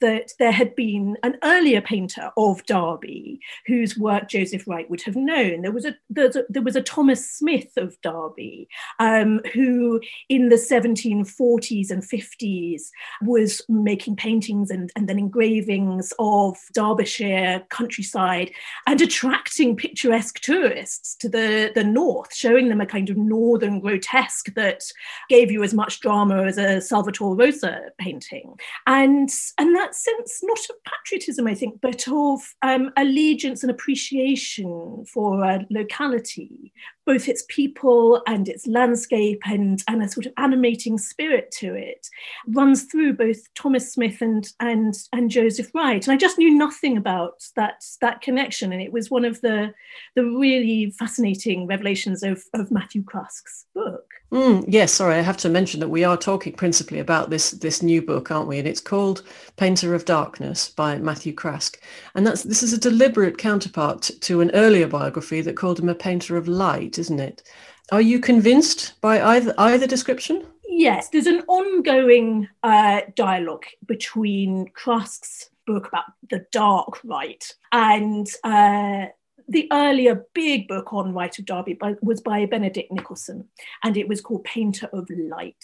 [0.00, 5.16] that there had been an earlier painter of Derby whose work Joseph Wright would have
[5.16, 5.62] known.
[5.62, 10.56] There was a, a there was a Thomas Smith of Derby um, who, in the
[10.56, 12.82] 1740s and 50s,
[13.22, 18.50] was making paintings and, and then engravings of Derbyshire countryside
[18.86, 24.54] and attracting picturesque tourists to the, the north, showing them a kind of northern grotesque
[24.54, 24.82] that
[25.28, 28.58] gave you as much drama as a Salvator Rosa painting.
[28.86, 35.04] And and that sense not of patriotism, I think, but of um, allegiance and appreciation
[35.12, 36.72] for a locality,
[37.04, 42.08] both its people and its landscape and, and a sort of animating spirit to it
[42.48, 46.06] runs through both Thomas Smith and, and, and Joseph Wright.
[46.06, 48.72] And I just knew nothing about that, that connection.
[48.72, 49.74] And it was one of the,
[50.14, 54.04] the really fascinating revelations of, of Matthew Craske's book.
[54.32, 57.82] Mm, yes, sorry, I have to mention that we are talking principally about this, this
[57.82, 58.58] new book, aren't we?
[58.58, 59.22] And it's called
[59.58, 61.78] Painter of Darkness by Matthew Crusk.
[62.14, 65.94] And that's this is a deliberate counterpart to an earlier biography that called him a
[65.94, 67.42] painter of light isn't it?
[67.90, 70.46] Are you convinced by either either description?
[70.66, 79.06] Yes, there's an ongoing uh, dialogue between Craske's book about the dark right and uh,
[79.48, 83.44] the earlier big book on Wright of Derby by, was by Benedict Nicolson,
[83.82, 85.62] and it was called Painter of Light.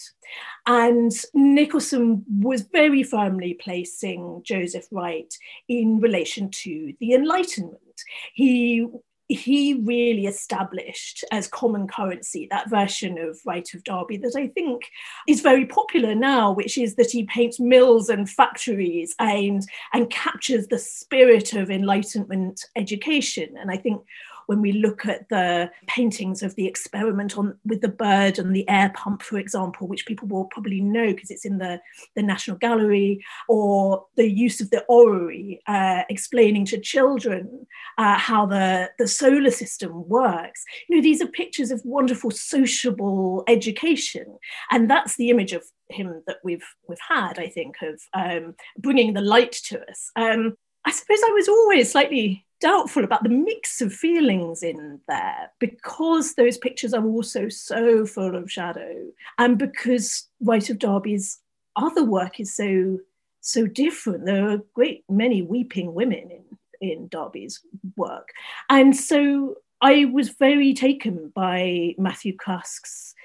[0.67, 5.33] And Nicolson was very firmly placing Joseph Wright
[5.67, 7.79] in relation to the Enlightenment.
[8.33, 8.87] He
[9.29, 14.81] he really established as common currency that version of Wright of Derby that I think
[15.27, 19.61] is very popular now, which is that he paints mills and factories and,
[19.93, 23.55] and captures the spirit of Enlightenment education.
[23.59, 24.01] And I think
[24.49, 28.67] when we look at the paintings of the experiment on with the bird and the
[28.67, 31.79] air pump, for example, which people will probably know because it's in the,
[32.15, 37.67] the National Gallery, or the use of the orrery, uh, explaining to children
[37.99, 40.65] uh, how the, the solar system works.
[40.87, 44.25] You know, these are pictures of wonderful sociable education.
[44.71, 49.13] And that's the image of him that we've we've had, I think, of um, bringing
[49.13, 50.09] the light to us.
[50.15, 55.51] Um, I suppose I was always slightly doubtful about the mix of feelings in there
[55.59, 59.05] because those pictures are also so full of shadow
[59.37, 61.39] and because Wright of Derby's
[61.75, 62.97] other work is so
[63.41, 64.25] so different.
[64.25, 67.61] There are a great many weeping women in, in Derby's
[67.95, 68.29] work.
[68.69, 73.15] And so I was very taken by Matthew Craske's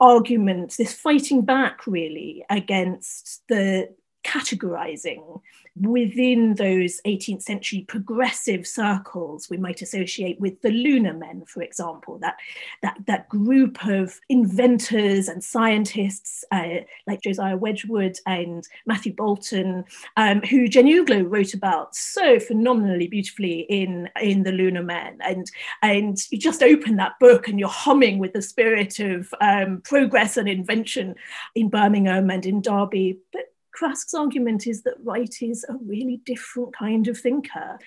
[0.00, 3.88] argument, this fighting back really against the
[4.24, 5.40] categorizing
[5.74, 12.18] within those 18th century progressive circles we might associate with the lunar men for example
[12.18, 12.36] that
[12.82, 19.82] that that group of inventors and scientists uh, like josiah wedgwood and matthew boulton
[20.16, 25.18] um, who Jane Uglow wrote about so phenomenally beautifully in in the lunar men.
[25.20, 25.50] And
[25.82, 30.36] and you just open that book and you're humming with the spirit of um, progress
[30.36, 31.14] and invention
[31.54, 33.18] in birmingham and in derby.
[33.32, 37.78] But Craske's argument is that Wright is a really different kind of thinker.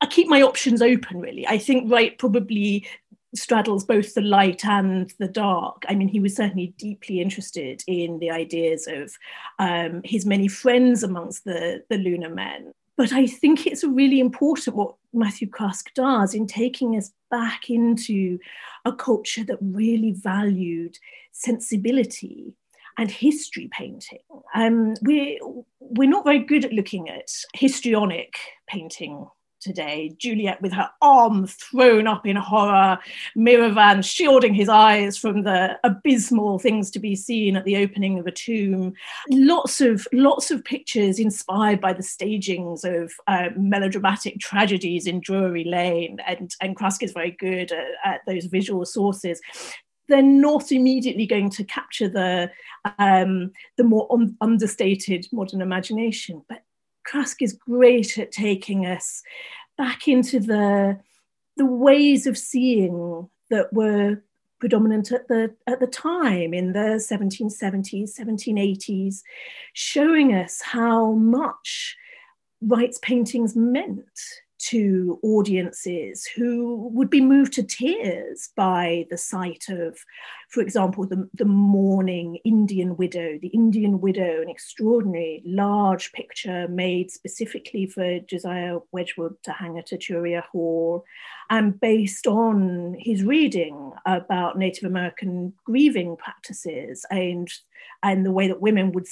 [0.00, 1.46] I keep my options open, really.
[1.46, 2.86] I think Wright probably
[3.34, 5.84] straddles both the light and the dark.
[5.88, 9.14] I mean, he was certainly deeply interested in the ideas of
[9.58, 12.72] um, his many friends amongst the, the lunar men.
[12.96, 18.38] But I think it's really important what Matthew Craske does in taking us back into
[18.84, 20.98] a culture that really valued
[21.32, 22.54] sensibility
[23.00, 24.20] and history painting.
[24.54, 25.38] Um, we're,
[25.80, 28.36] we're not very good at looking at histrionic
[28.68, 29.26] painting
[29.58, 30.14] today.
[30.18, 32.98] Juliet with her arm thrown up in horror,
[33.36, 38.26] Miravan shielding his eyes from the abysmal things to be seen at the opening of
[38.26, 38.92] a tomb.
[39.30, 45.64] Lots of lots of pictures inspired by the stagings of uh, melodramatic tragedies in Drury
[45.64, 49.40] Lane, and and Craske is very good at, at those visual sources
[50.10, 52.50] they're not immediately going to capture the
[52.98, 56.42] um, the more un- understated modern imagination.
[56.48, 56.64] But
[57.08, 59.22] Craske is great at taking us
[59.78, 60.98] back into the
[61.56, 64.22] the ways of seeing that were
[64.58, 69.20] predominant at the at the time in the 1770s 1780s
[69.72, 71.96] showing us how much
[72.62, 74.04] Wright's paintings meant
[74.68, 79.98] to audiences who would be moved to tears by the sight of,
[80.50, 83.38] for example, the, the mourning Indian widow.
[83.40, 89.88] The Indian widow, an extraordinary large picture made specifically for Josiah Wedgwood to hang at
[89.88, 91.04] Etruria Hall,
[91.48, 97.48] and based on his reading about Native American grieving practices and,
[98.02, 99.06] and the way that women would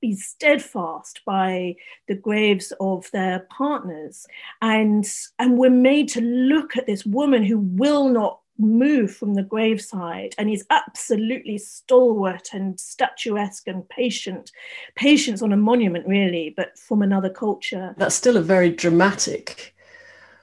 [0.00, 4.26] be steadfast by the graves of their partners.
[4.62, 9.42] And and we're made to look at this woman who will not move from the
[9.42, 14.50] graveside and is absolutely stalwart and statuesque and patient
[14.96, 17.94] patience on a monument really but from another culture.
[17.98, 19.76] That's still a very dramatic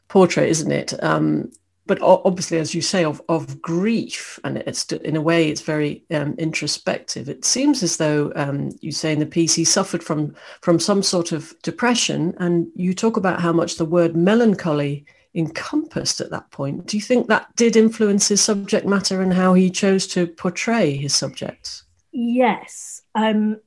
[0.08, 1.03] portrait isn't it?
[1.03, 1.51] Um,
[1.88, 6.03] but obviously, as you say, of, of grief, and it's in a way it's very
[6.11, 7.29] um, introspective.
[7.29, 11.03] It seems as though um, you say in the piece he suffered from from some
[11.03, 15.05] sort of depression, and you talk about how much the word melancholy
[15.36, 16.88] encompassed at that point.
[16.88, 20.95] Do you think that did influence his subject matter and how he chose to portray
[20.95, 21.83] his subjects?
[22.11, 23.59] Yes, um,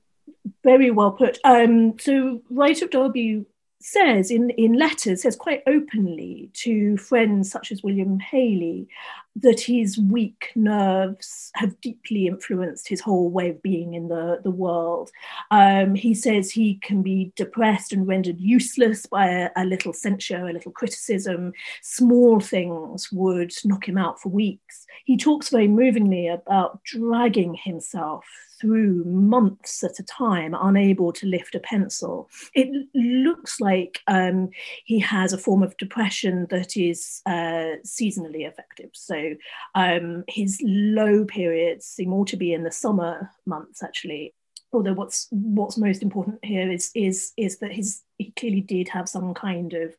[0.65, 1.39] very well put.
[1.45, 3.45] Um, so, Wright of Derby
[3.81, 8.89] says in, in letters, says quite openly to friends such as William Hayley
[9.37, 14.51] that his weak nerves have deeply influenced his whole way of being in the, the
[14.51, 15.11] world.
[15.53, 20.49] Um, he says he can be depressed and rendered useless by a, a little censure,
[20.49, 21.53] a little criticism.
[21.83, 24.87] Small things would knock him out for weeks.
[25.05, 28.25] He talks very movingly about dragging himself
[28.61, 32.29] through months at a time, unable to lift a pencil.
[32.55, 34.51] It looks like um,
[34.85, 38.91] he has a form of depression that is uh, seasonally affective.
[38.95, 39.35] So
[39.75, 44.35] um, his low periods seem all to be in the summer months, actually.
[44.73, 49.09] Although what's what's most important here is is is that his he clearly did have
[49.09, 49.97] some kind of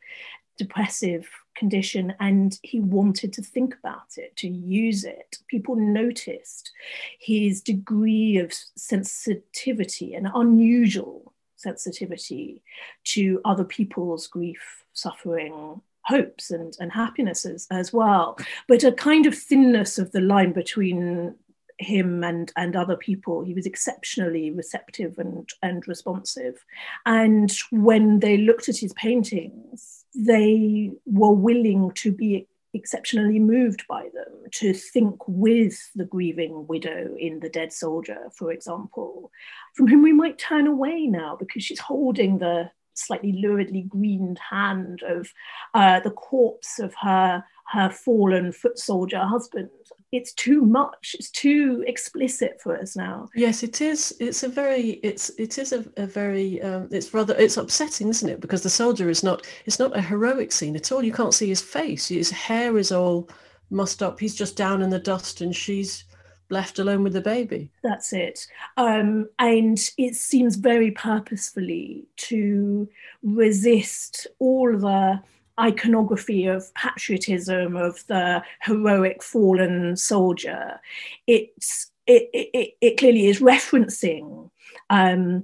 [0.60, 5.38] depressive condition and he wanted to think about it, to use it.
[5.48, 6.72] People noticed
[7.20, 12.62] his degree of sensitivity, an unusual sensitivity
[13.06, 18.38] to other people's grief, suffering, hopes and, and happinesses as well,
[18.68, 21.36] but a kind of thinness of the line between
[21.80, 26.66] him and and other people he was exceptionally receptive and and responsive
[27.06, 34.04] and when they looked at his paintings they were willing to be exceptionally moved by
[34.14, 39.32] them, to think with the grieving widow in The Dead Soldier, for example,
[39.76, 42.70] from whom we might turn away now because she's holding the
[43.00, 45.32] slightly luridly greened hand of
[45.74, 49.70] uh, the corpse of her, her fallen foot soldier husband.
[50.12, 51.16] It's too much.
[51.20, 53.30] It's too explicit for us now.
[53.36, 54.16] Yes it is.
[54.20, 58.30] It's a very it's it is a, a very um, it's rather it's upsetting isn't
[58.30, 58.42] it?
[58.42, 61.04] Because the soldier is not it's not a heroic scene at all.
[61.04, 62.08] You can't see his face.
[62.08, 63.30] His hair is all
[63.70, 64.20] mussed up.
[64.20, 66.06] He's just down in the dust and she's
[66.50, 68.48] left alone with the baby that's it
[68.78, 72.88] um, and it seems very purposefully to
[73.24, 75.22] resist all the
[75.60, 80.80] iconography of patriotism of the heroic fallen soldier.
[81.28, 84.50] It's it, it, it clearly is referencing
[84.90, 85.44] um,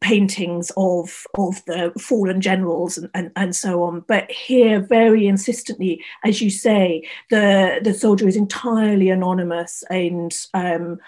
[0.00, 4.04] paintings of of the fallen generals and, and, and so on.
[4.06, 10.98] But here, very insistently, as you say, the the soldier is entirely anonymous and um,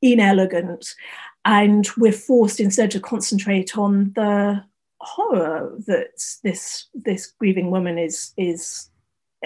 [0.00, 0.94] inelegant,
[1.44, 4.64] and we're forced instead to concentrate on the
[5.00, 6.10] horror that
[6.42, 8.90] this this grieving woman is is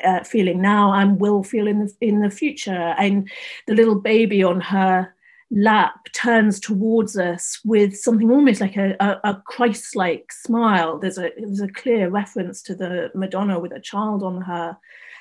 [0.05, 2.95] uh, feeling now and will feel in the in the future.
[2.99, 3.31] And
[3.67, 5.15] the little baby on her
[5.51, 10.99] lap turns towards us with something almost like a, a, a Christ-like smile.
[10.99, 14.77] There's a there's a clear reference to the Madonna with a child on her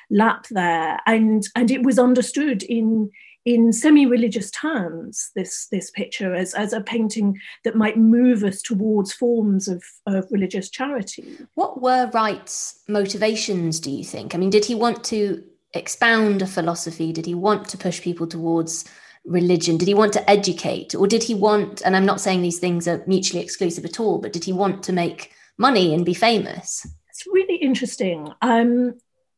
[0.10, 3.12] lap there, and and it was understood in
[3.46, 9.14] in semi-religious terms this this picture as, as a painting that might move us towards
[9.14, 11.38] forms of, of religious charity.
[11.54, 14.34] What were wright's motivations do you think?
[14.34, 15.44] I mean did he want to
[15.76, 17.14] expound a philosophy?
[17.14, 18.86] Did he want to push people towards
[19.26, 19.78] religion?
[19.78, 22.88] Did he want to educate or did he want and i'm not saying these things
[22.88, 26.88] are mutually exclusive at all but did he want to make money and be famous?
[27.10, 28.30] It's really interesting.
[28.42, 28.96] Um,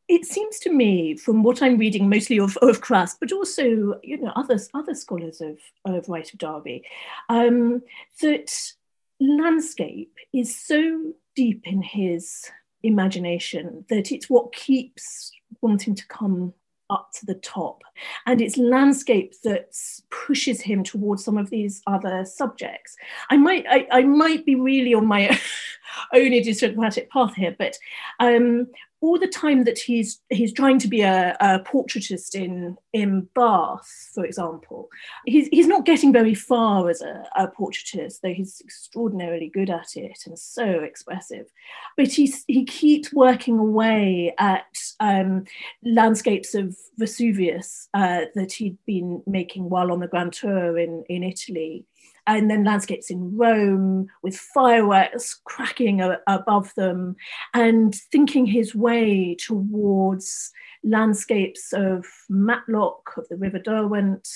[0.08, 2.80] it seems to me, from what I'm reading, mostly of, of
[3.20, 6.84] but also you know others other scholars of, of Wright of Derby,
[7.28, 7.82] um,
[8.22, 8.52] that
[9.20, 12.50] landscape is so deep in his
[12.82, 15.30] imagination that it's what keeps
[15.60, 16.54] wanting to come
[16.90, 17.82] up to the top.
[18.26, 19.76] And it's landscape that
[20.10, 22.96] pushes him towards some of these other subjects.
[23.30, 25.28] I might I, I might be really on my
[26.14, 27.78] own idiosyncratic path here, but
[28.20, 28.68] um,
[29.00, 34.10] all the time that he's he's trying to be a, a, portraitist in in Bath,
[34.14, 34.88] for example,
[35.24, 39.96] he's he's not getting very far as a, a, portraitist, though he's extraordinarily good at
[39.96, 41.46] it and so expressive.
[41.96, 44.66] But he's he keeps working away at
[44.98, 45.44] um,
[45.84, 51.22] landscapes of Vesuvius uh, that he'd been making while on the Grand Tour in in
[51.22, 51.84] Italy
[52.28, 57.16] and then landscapes in Rome with fireworks cracking a- above them,
[57.54, 60.52] and thinking his way towards
[60.84, 64.28] landscapes of Matlock, of the River Derwent,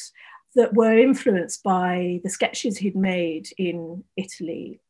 [0.54, 4.80] that were influenced by the sketches he'd made in Italy.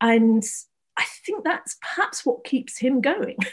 [0.00, 0.44] And
[0.98, 3.38] I think that's perhaps what keeps him going.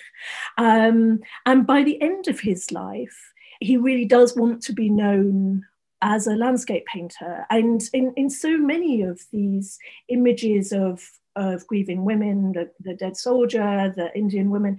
[0.57, 5.65] Um, and by the end of his life, he really does want to be known
[6.01, 7.45] as a landscape painter.
[7.49, 9.77] And in, in so many of these
[10.09, 11.03] images of,
[11.35, 14.77] of grieving women, the, the dead soldier, the Indian women,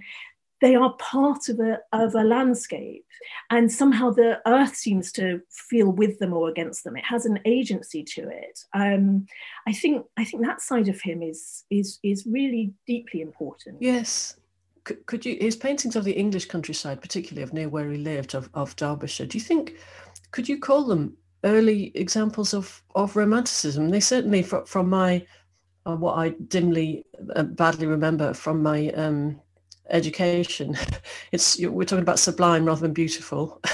[0.61, 3.05] they are part of a, of a landscape.
[3.49, 6.95] And somehow the earth seems to feel with them or against them.
[6.95, 8.59] It has an agency to it.
[8.73, 9.25] Um,
[9.67, 13.77] i think i think that side of him is is is really deeply important.
[13.81, 14.35] Yes.
[15.05, 18.49] Could, you his paintings of the english countryside particularly of near where he lived of,
[18.55, 19.75] of derbyshire do you think
[20.31, 23.89] could you call them early examples of of romanticism?
[23.89, 25.25] They certainly from, from my
[25.89, 27.05] uh, what i dimly
[27.35, 29.39] uh, badly remember from my um,
[29.89, 30.77] education
[31.31, 33.61] it's we're talking about sublime rather than beautiful.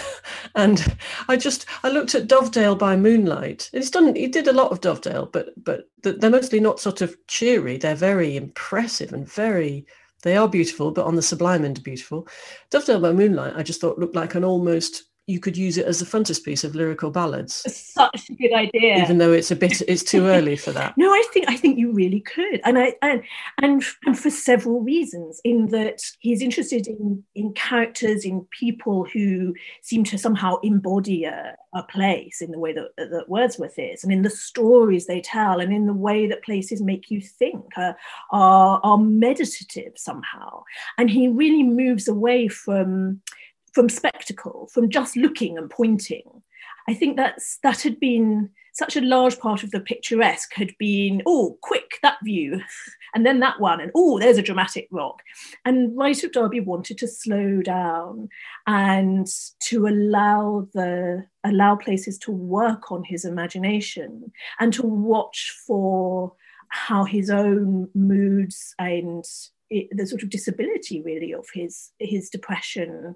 [0.54, 0.96] And
[1.28, 4.80] i just i looked at dovedale by moonlight he's done he did a lot of
[4.80, 9.86] dovedale but but they're mostly not sort of cheery they're very impressive and very
[10.22, 12.28] they are beautiful but on the sublime end beautiful.
[12.72, 16.02] Dovedale by moonlight i just thought looked like an almost you could use it as
[16.02, 17.64] a frontispiece of lyrical ballads.
[17.74, 19.02] Such a good idea.
[19.02, 20.96] Even though it's a bit, it's too early for that.
[20.98, 23.24] no, I think I think you really could, and I and
[23.62, 25.42] and and for several reasons.
[25.44, 31.56] In that he's interested in in characters, in people who seem to somehow embody a,
[31.74, 35.60] a place in the way that that Wordsworth is, and in the stories they tell,
[35.60, 37.94] and in the way that places make you think, uh,
[38.32, 40.64] are are meditative somehow.
[41.00, 43.22] And he really moves away from
[43.76, 46.42] from spectacle, from just looking and pointing.
[46.88, 51.22] I think that's that had been such a large part of the picturesque had been,
[51.26, 52.62] oh, quick, that view,
[53.16, 55.22] and then that one, and oh, there's a dramatic rock.
[55.66, 58.30] And Wright of Derby wanted to slow down
[58.66, 59.28] and
[59.64, 66.34] to allow the allow places to work on his imagination and to watch for
[66.70, 69.24] how his own moods and
[69.70, 73.16] it, the sort of disability really of his his depression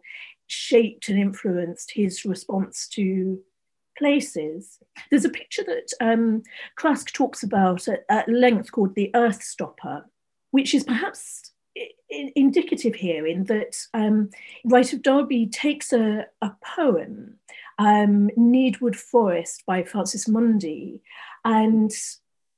[0.50, 3.40] shaped and influenced his response to
[3.98, 4.80] places.
[5.10, 6.42] There's a picture that um,
[7.14, 10.10] talks about at, at, length called the Earth Stopper,
[10.52, 14.32] which is perhaps I- indicative here in that um,
[14.66, 17.36] Wright of Derby takes a, a poem,
[17.78, 21.02] um, Needwood Forest by Francis Mundy,
[21.46, 21.92] and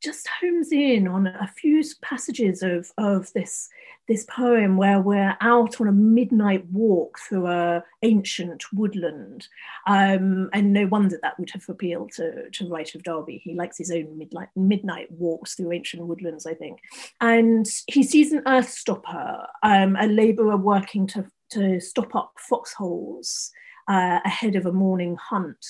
[0.01, 3.69] just homes in on a few passages of, of this,
[4.11, 9.47] this poem where we're out on a midnight walk through a ancient woodland.
[9.87, 13.41] Um, and no wonder that would have appealed to, to Wright of Derby.
[13.41, 16.79] He likes his own midnight, midnight walks through ancient woodlands, I think.
[17.21, 23.49] And he sees an earth stopper, um, a labourer working to, to stop up foxholes
[23.87, 25.65] uh, ahead of a morning hunt.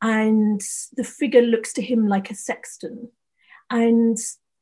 [0.00, 0.60] And
[0.92, 3.08] the figure looks to him like a sexton
[3.70, 4.18] and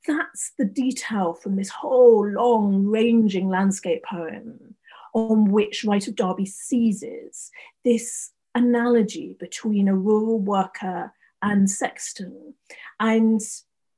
[0.07, 4.75] that's the detail from this whole long ranging landscape poem
[5.13, 7.51] on which Wright of Derby seizes
[7.85, 12.55] this analogy between a rural worker and sexton.
[12.99, 13.41] And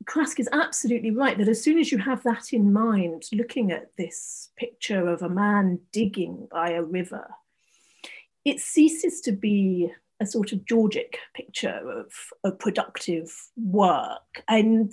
[0.05, 3.90] Craske is absolutely right that as soon as you have that in mind, looking at
[3.96, 7.28] this picture of a man digging by a river,
[8.44, 12.12] it ceases to be a sort of Georgic picture of,
[12.44, 14.92] of productive work and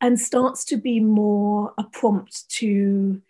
[0.00, 3.20] and starts to be more a prompt to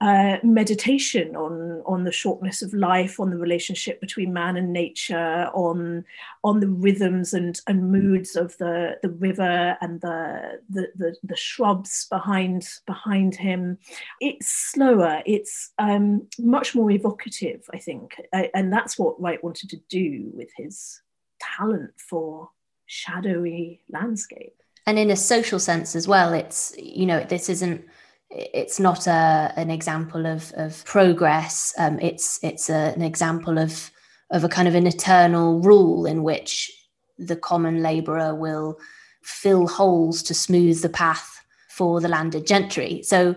[0.00, 5.50] uh, meditation on on the shortness of life, on the relationship between man and nature,
[5.52, 6.04] on
[6.42, 11.36] on the rhythms and, and moods of the, the river and the, the, the the
[11.36, 13.76] shrubs behind behind him.
[14.22, 15.22] It's slower.
[15.26, 20.48] It's um, much more evocative, I think, and that's what Wright wanted to do with
[20.56, 21.02] his
[21.40, 22.48] talent for
[22.86, 24.56] shadowy landscape.
[24.90, 27.84] And in a social sense as well, it's you know this isn't
[28.28, 31.72] it's not a, an example of, of progress.
[31.78, 33.92] Um, it's it's a, an example of
[34.32, 36.72] of a kind of an eternal rule in which
[37.18, 38.80] the common labourer will
[39.22, 43.00] fill holes to smooth the path for the landed gentry.
[43.04, 43.36] So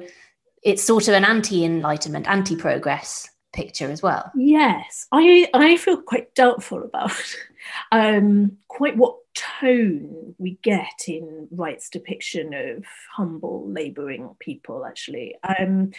[0.63, 4.31] it's sort of an anti-enlightenment, anti-progress picture as well.
[4.35, 7.11] Yes, I I feel quite doubtful about
[7.91, 15.35] um, quite what tone we get in Wright's depiction of humble labouring people, actually.
[15.43, 15.91] Um,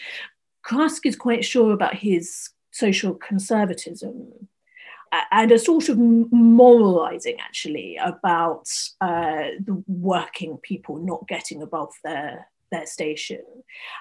[0.65, 4.33] Craske is quite sure about his social conservatism
[5.31, 8.69] and a sort of moralizing actually about
[9.01, 13.43] uh, the working people not getting above their their station.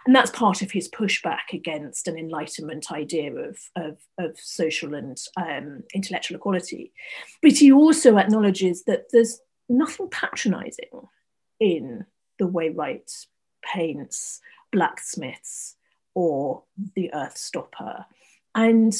[0.06, 5.18] And that's part of his pushback against an Enlightenment idea of, of, of social and
[5.38, 6.92] um, intellectual equality.
[7.42, 11.08] But he also acknowledges that there's nothing patronizing
[11.60, 12.06] in
[12.40, 13.10] the way Wright
[13.64, 15.76] paints blacksmiths
[16.16, 16.64] or
[16.96, 18.06] the earth stopper.
[18.56, 18.94] And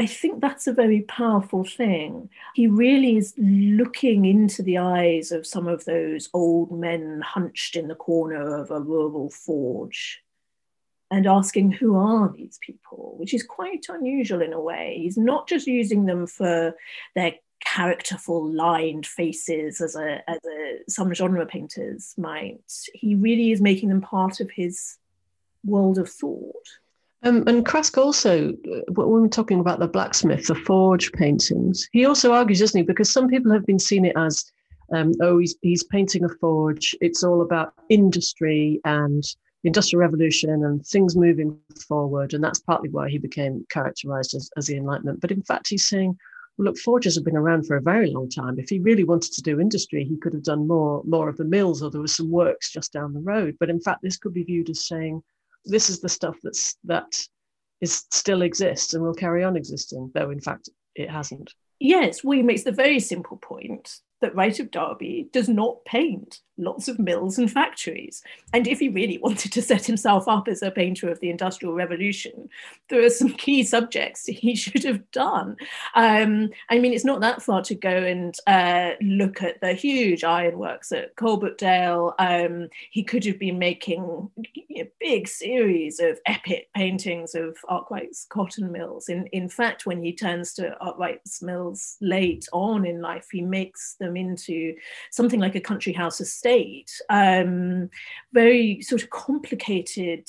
[0.00, 2.30] I think that's a very powerful thing.
[2.54, 7.86] He really is looking into the eyes of some of those old men hunched in
[7.86, 10.22] the corner of a rural forge
[11.10, 14.96] and asking who are these people, which is quite unusual in a way.
[15.02, 16.74] He's not just using them for
[17.14, 22.72] their characterful lined faces as a as a some genre painters might.
[22.94, 24.96] He really is making them part of his
[25.62, 26.68] world of thought.
[27.22, 32.06] Um, and Craske also, uh, when we're talking about the blacksmith, the forge paintings, he
[32.06, 32.84] also argues, doesn't he?
[32.84, 34.50] Because some people have been seeing it as,
[34.94, 36.96] um, oh, he's, he's painting a forge.
[37.02, 39.22] It's all about industry and
[39.62, 42.32] the industrial revolution and things moving forward.
[42.32, 45.20] And that's partly why he became characterized as, as the Enlightenment.
[45.20, 46.16] But in fact, he's saying,
[46.56, 48.58] well, look, forges have been around for a very long time.
[48.58, 51.44] If he really wanted to do industry, he could have done more, more of the
[51.44, 53.58] mills or there was some works just down the road.
[53.60, 55.22] But in fact, this could be viewed as saying,
[55.64, 57.12] this is the stuff that's that
[57.80, 61.54] is still exists and will carry on existing, though in fact it hasn't.
[61.78, 63.90] Yes, he makes the very simple point
[64.20, 68.22] that Wright of Derby does not paint lots of mills and factories.
[68.52, 71.74] And if he really wanted to set himself up as a painter of the Industrial
[71.74, 72.48] Revolution,
[72.88, 75.56] there are some key subjects he should have done.
[75.94, 80.24] Um, I mean, it's not that far to go and uh, look at the huge
[80.24, 82.14] ironworks at Coalbrookdale.
[82.18, 84.30] Um, he could have been making
[84.76, 89.08] a big series of epic paintings of Arkwright's cotton mills.
[89.08, 93.94] In, in fact, when he turns to Arkwright's mills late on in life, he makes
[93.94, 94.74] them into
[95.10, 97.88] something like a country house estate um,
[98.32, 100.28] very sort of complicated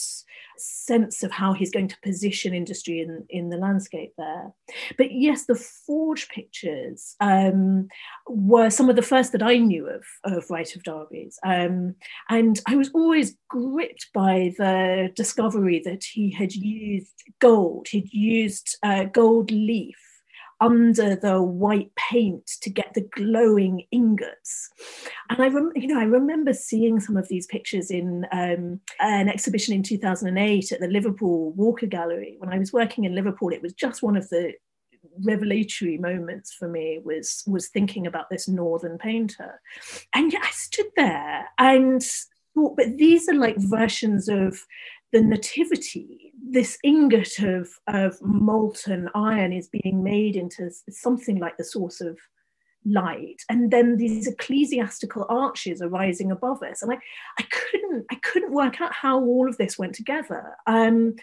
[0.57, 4.51] sense of how he's going to position industry in, in the landscape there.
[4.97, 7.87] But yes, the Forge pictures um,
[8.27, 11.39] were some of the first that I knew of, of Wright of Derby's.
[11.43, 11.95] Um,
[12.29, 18.77] and I was always gripped by the discovery that he had used gold, he'd used
[18.83, 19.97] uh, gold leaf
[20.61, 24.69] under the white paint to get the glowing ingots.
[25.29, 29.27] And I, rem- you know, I remember seeing some of these pictures in um, an
[29.27, 32.35] exhibition in 2008 at the Liverpool Walker Gallery.
[32.37, 34.53] When I was working in Liverpool, it was just one of the
[35.23, 39.59] revelatory moments for me was was thinking about this northern painter
[40.13, 42.03] and i stood there and
[42.53, 44.63] thought but these are like versions of
[45.11, 51.63] the nativity, this ingot of, of molten iron is being made into something like the
[51.63, 52.17] source of
[52.85, 53.41] light.
[53.49, 56.81] And then these ecclesiastical arches are rising above us.
[56.81, 56.97] And i
[57.39, 60.55] i couldn't i couldn't work out how all of this went together.
[60.65, 61.13] Um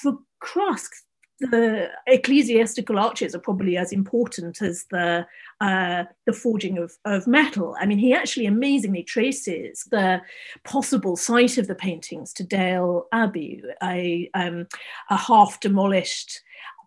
[0.00, 1.02] for Craske
[1.40, 5.26] the ecclesiastical arches are probably as important as the
[5.60, 7.76] uh, the forging of, of metal.
[7.80, 10.20] I mean, he actually amazingly traces the
[10.64, 14.66] possible site of the paintings to Dale Abbey, a, um,
[15.08, 16.40] a half demolished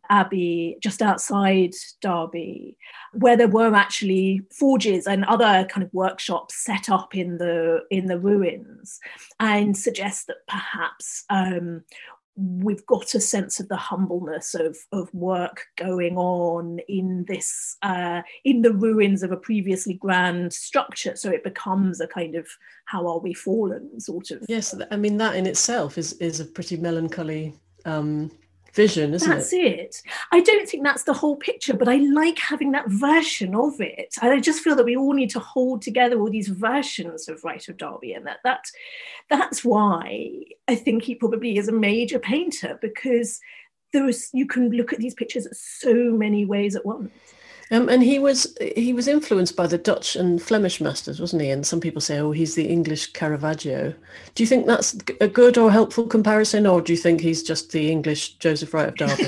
[0.09, 1.71] abbey just outside
[2.01, 2.77] Derby,
[3.13, 8.05] where there were actually forges and other kind of workshops set up in the in
[8.05, 8.99] the ruins,
[9.39, 11.83] and suggests that perhaps um,
[12.35, 18.21] we've got a sense of the humbleness of, of work going on in this uh,
[18.43, 21.15] in the ruins of a previously grand structure.
[21.15, 22.47] So it becomes a kind of
[22.85, 26.45] how are we fallen sort of yes i mean that in itself is is a
[26.45, 27.53] pretty melancholy
[27.85, 28.31] um,
[28.75, 29.77] vision, isn't that's it?
[29.77, 30.11] That's it.
[30.31, 34.15] I don't think that's the whole picture, but I like having that version of it.
[34.21, 37.43] And I just feel that we all need to hold together all these versions of
[37.43, 38.65] Wright of Derby, and that that
[39.29, 40.31] that's why
[40.67, 43.39] I think he probably is a major painter because
[43.93, 47.11] there is you can look at these pictures so many ways at once.
[47.71, 51.49] Um, and he was he was influenced by the Dutch and Flemish masters, wasn't he?
[51.49, 53.93] And some people say, "Oh, he's the English Caravaggio."
[54.35, 57.71] Do you think that's a good or helpful comparison, or do you think he's just
[57.71, 59.23] the English Joseph Wright of Derby?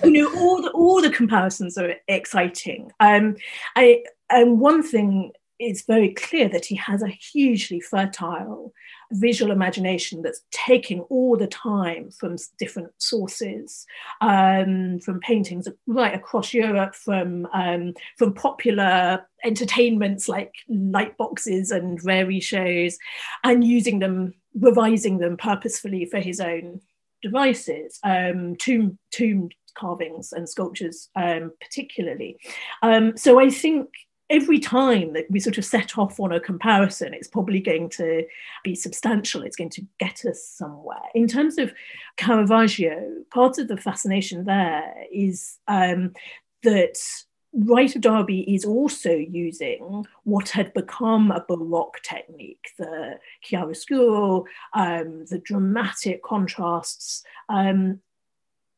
[0.04, 2.92] you know, all the all the comparisons are exciting.
[3.00, 3.36] Um,
[3.74, 5.32] I and one thing
[5.70, 8.72] is very clear that he has a hugely fertile
[9.12, 13.86] visual imagination that's taking all the time from different sources,
[14.20, 22.00] um, from paintings right across Europe, from um, from popular entertainments like light boxes and
[22.02, 22.96] raree shows,
[23.44, 26.80] and using them, revising them purposefully for his own
[27.22, 32.36] devices, um, tomb tomb carvings and sculptures, um, particularly.
[32.82, 33.88] Um, so I think
[34.32, 38.24] every time that we sort of set off on a comparison, it's probably going to
[38.64, 39.42] be substantial.
[39.42, 41.02] It's going to get us somewhere.
[41.14, 41.72] In terms of
[42.16, 46.14] Caravaggio, part of the fascination there is um,
[46.62, 46.98] that
[47.52, 55.26] Wright of Derby is also using what had become a Baroque technique, the chiaroscuro, um,
[55.26, 58.00] the dramatic contrasts, um,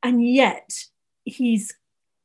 [0.02, 0.84] and yet
[1.24, 1.72] he's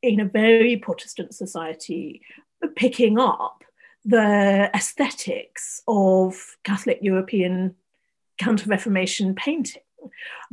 [0.02, 2.22] in a very Protestant society
[2.68, 3.64] picking up
[4.04, 7.76] the aesthetics of Catholic European
[8.38, 9.82] Counter Reformation painting,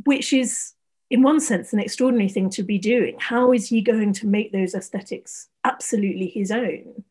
[0.04, 0.74] which is
[1.10, 3.16] in one sense, an extraordinary thing to be doing.
[3.18, 7.04] How is he going to make those aesthetics absolutely his own?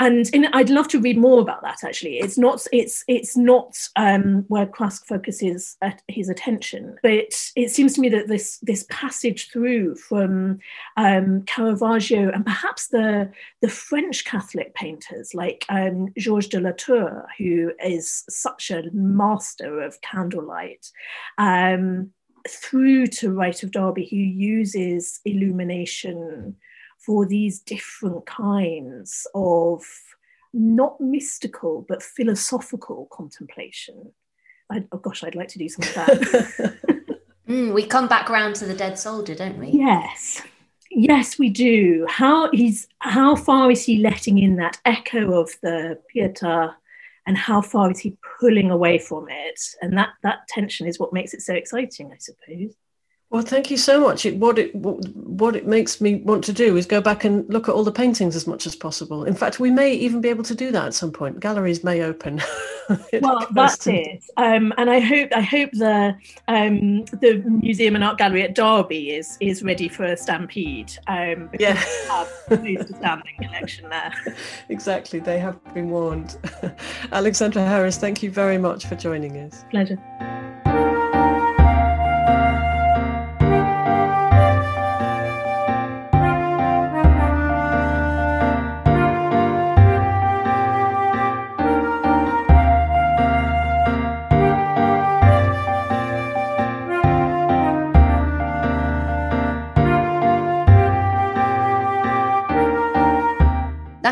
[0.00, 1.84] And I'd love to read more about that.
[1.84, 5.76] Actually, it's not it's it's not um, where Craske focuses
[6.08, 10.58] his attention, but it seems to me that this this passage through from
[10.96, 17.26] um, Caravaggio and perhaps the the French Catholic painters like um, Georges de la Tour,
[17.36, 20.90] who is such a master of candlelight.
[21.36, 22.10] Um,
[22.48, 26.56] through to Wright of Derby, who uses illumination
[27.10, 29.82] for these different kinds of
[30.52, 34.12] not mystical but philosophical contemplation.
[34.70, 36.76] I, oh gosh, I'd like to do some of that.
[37.48, 39.70] mm, we come back around to the dead soldier, don't we?
[39.70, 40.40] Yes.
[40.92, 42.06] Yes, we do.
[42.08, 46.74] How he's how far is he letting in that echo of the Pietà
[47.26, 51.12] and how far is he pulling away from it and that that tension is what
[51.12, 52.74] makes it so exciting i suppose
[53.30, 54.26] well thank you so much.
[54.26, 57.68] It, what it what it makes me want to do is go back and look
[57.68, 59.24] at all the paintings as much as possible.
[59.24, 61.40] In fact we may even be able to do that at some point.
[61.40, 62.42] Galleries may open.
[63.20, 63.92] Well that's to...
[63.92, 66.12] it um, and i hope i hope the
[66.48, 71.50] um, the museum and art gallery at derby is is ready for a stampede um,
[71.58, 71.74] yeah.
[72.08, 74.12] have a standing collection there.
[74.68, 75.20] Exactly.
[75.20, 76.36] They have been warned.
[77.12, 79.64] Alexandra harris thank you very much for joining us.
[79.70, 79.98] Pleasure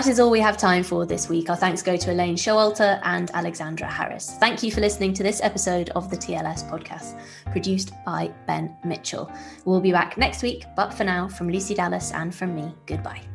[0.08, 1.50] is all we have time for this week.
[1.50, 4.36] Our thanks go to Elaine Showalter and Alexandra Harris.
[4.40, 9.30] Thank you for listening to this episode of the TLS podcast, produced by Ben Mitchell.
[9.66, 13.27] We'll be back next week, but for now, from Lucy Dallas and from me, goodbye.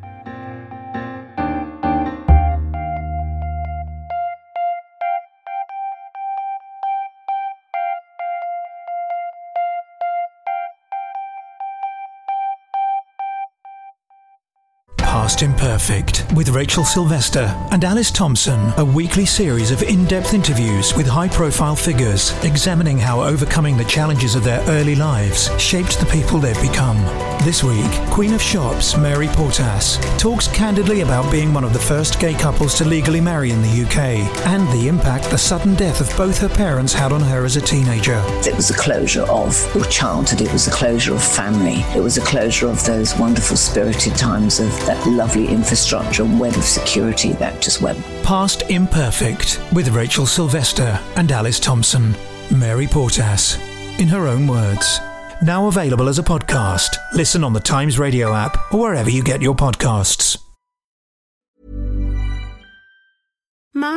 [15.42, 21.06] Imperfect with Rachel Sylvester and Alice Thompson, a weekly series of in depth interviews with
[21.06, 26.38] high profile figures examining how overcoming the challenges of their early lives shaped the people
[26.38, 26.96] they've become.
[27.44, 32.18] This week, Queen of Shops, Mary Portas, talks candidly about being one of the first
[32.18, 33.98] gay couples to legally marry in the UK
[34.46, 37.60] and the impact the sudden death of both her parents had on her as a
[37.60, 38.22] teenager.
[38.46, 42.16] It was a closure of your childhood, it was a closure of family, it was
[42.16, 47.58] a closure of those wonderful spirited times of that lovely infrastructure web of security that
[47.62, 47.96] just web.
[48.22, 52.14] Past Imperfect with Rachel Sylvester and Alice Thompson.
[52.54, 53.58] Mary Portas,
[53.98, 55.00] in her own words.
[55.40, 56.98] Now available as a podcast.
[57.14, 60.13] Listen on the Times Radio app or wherever you get your podcasts.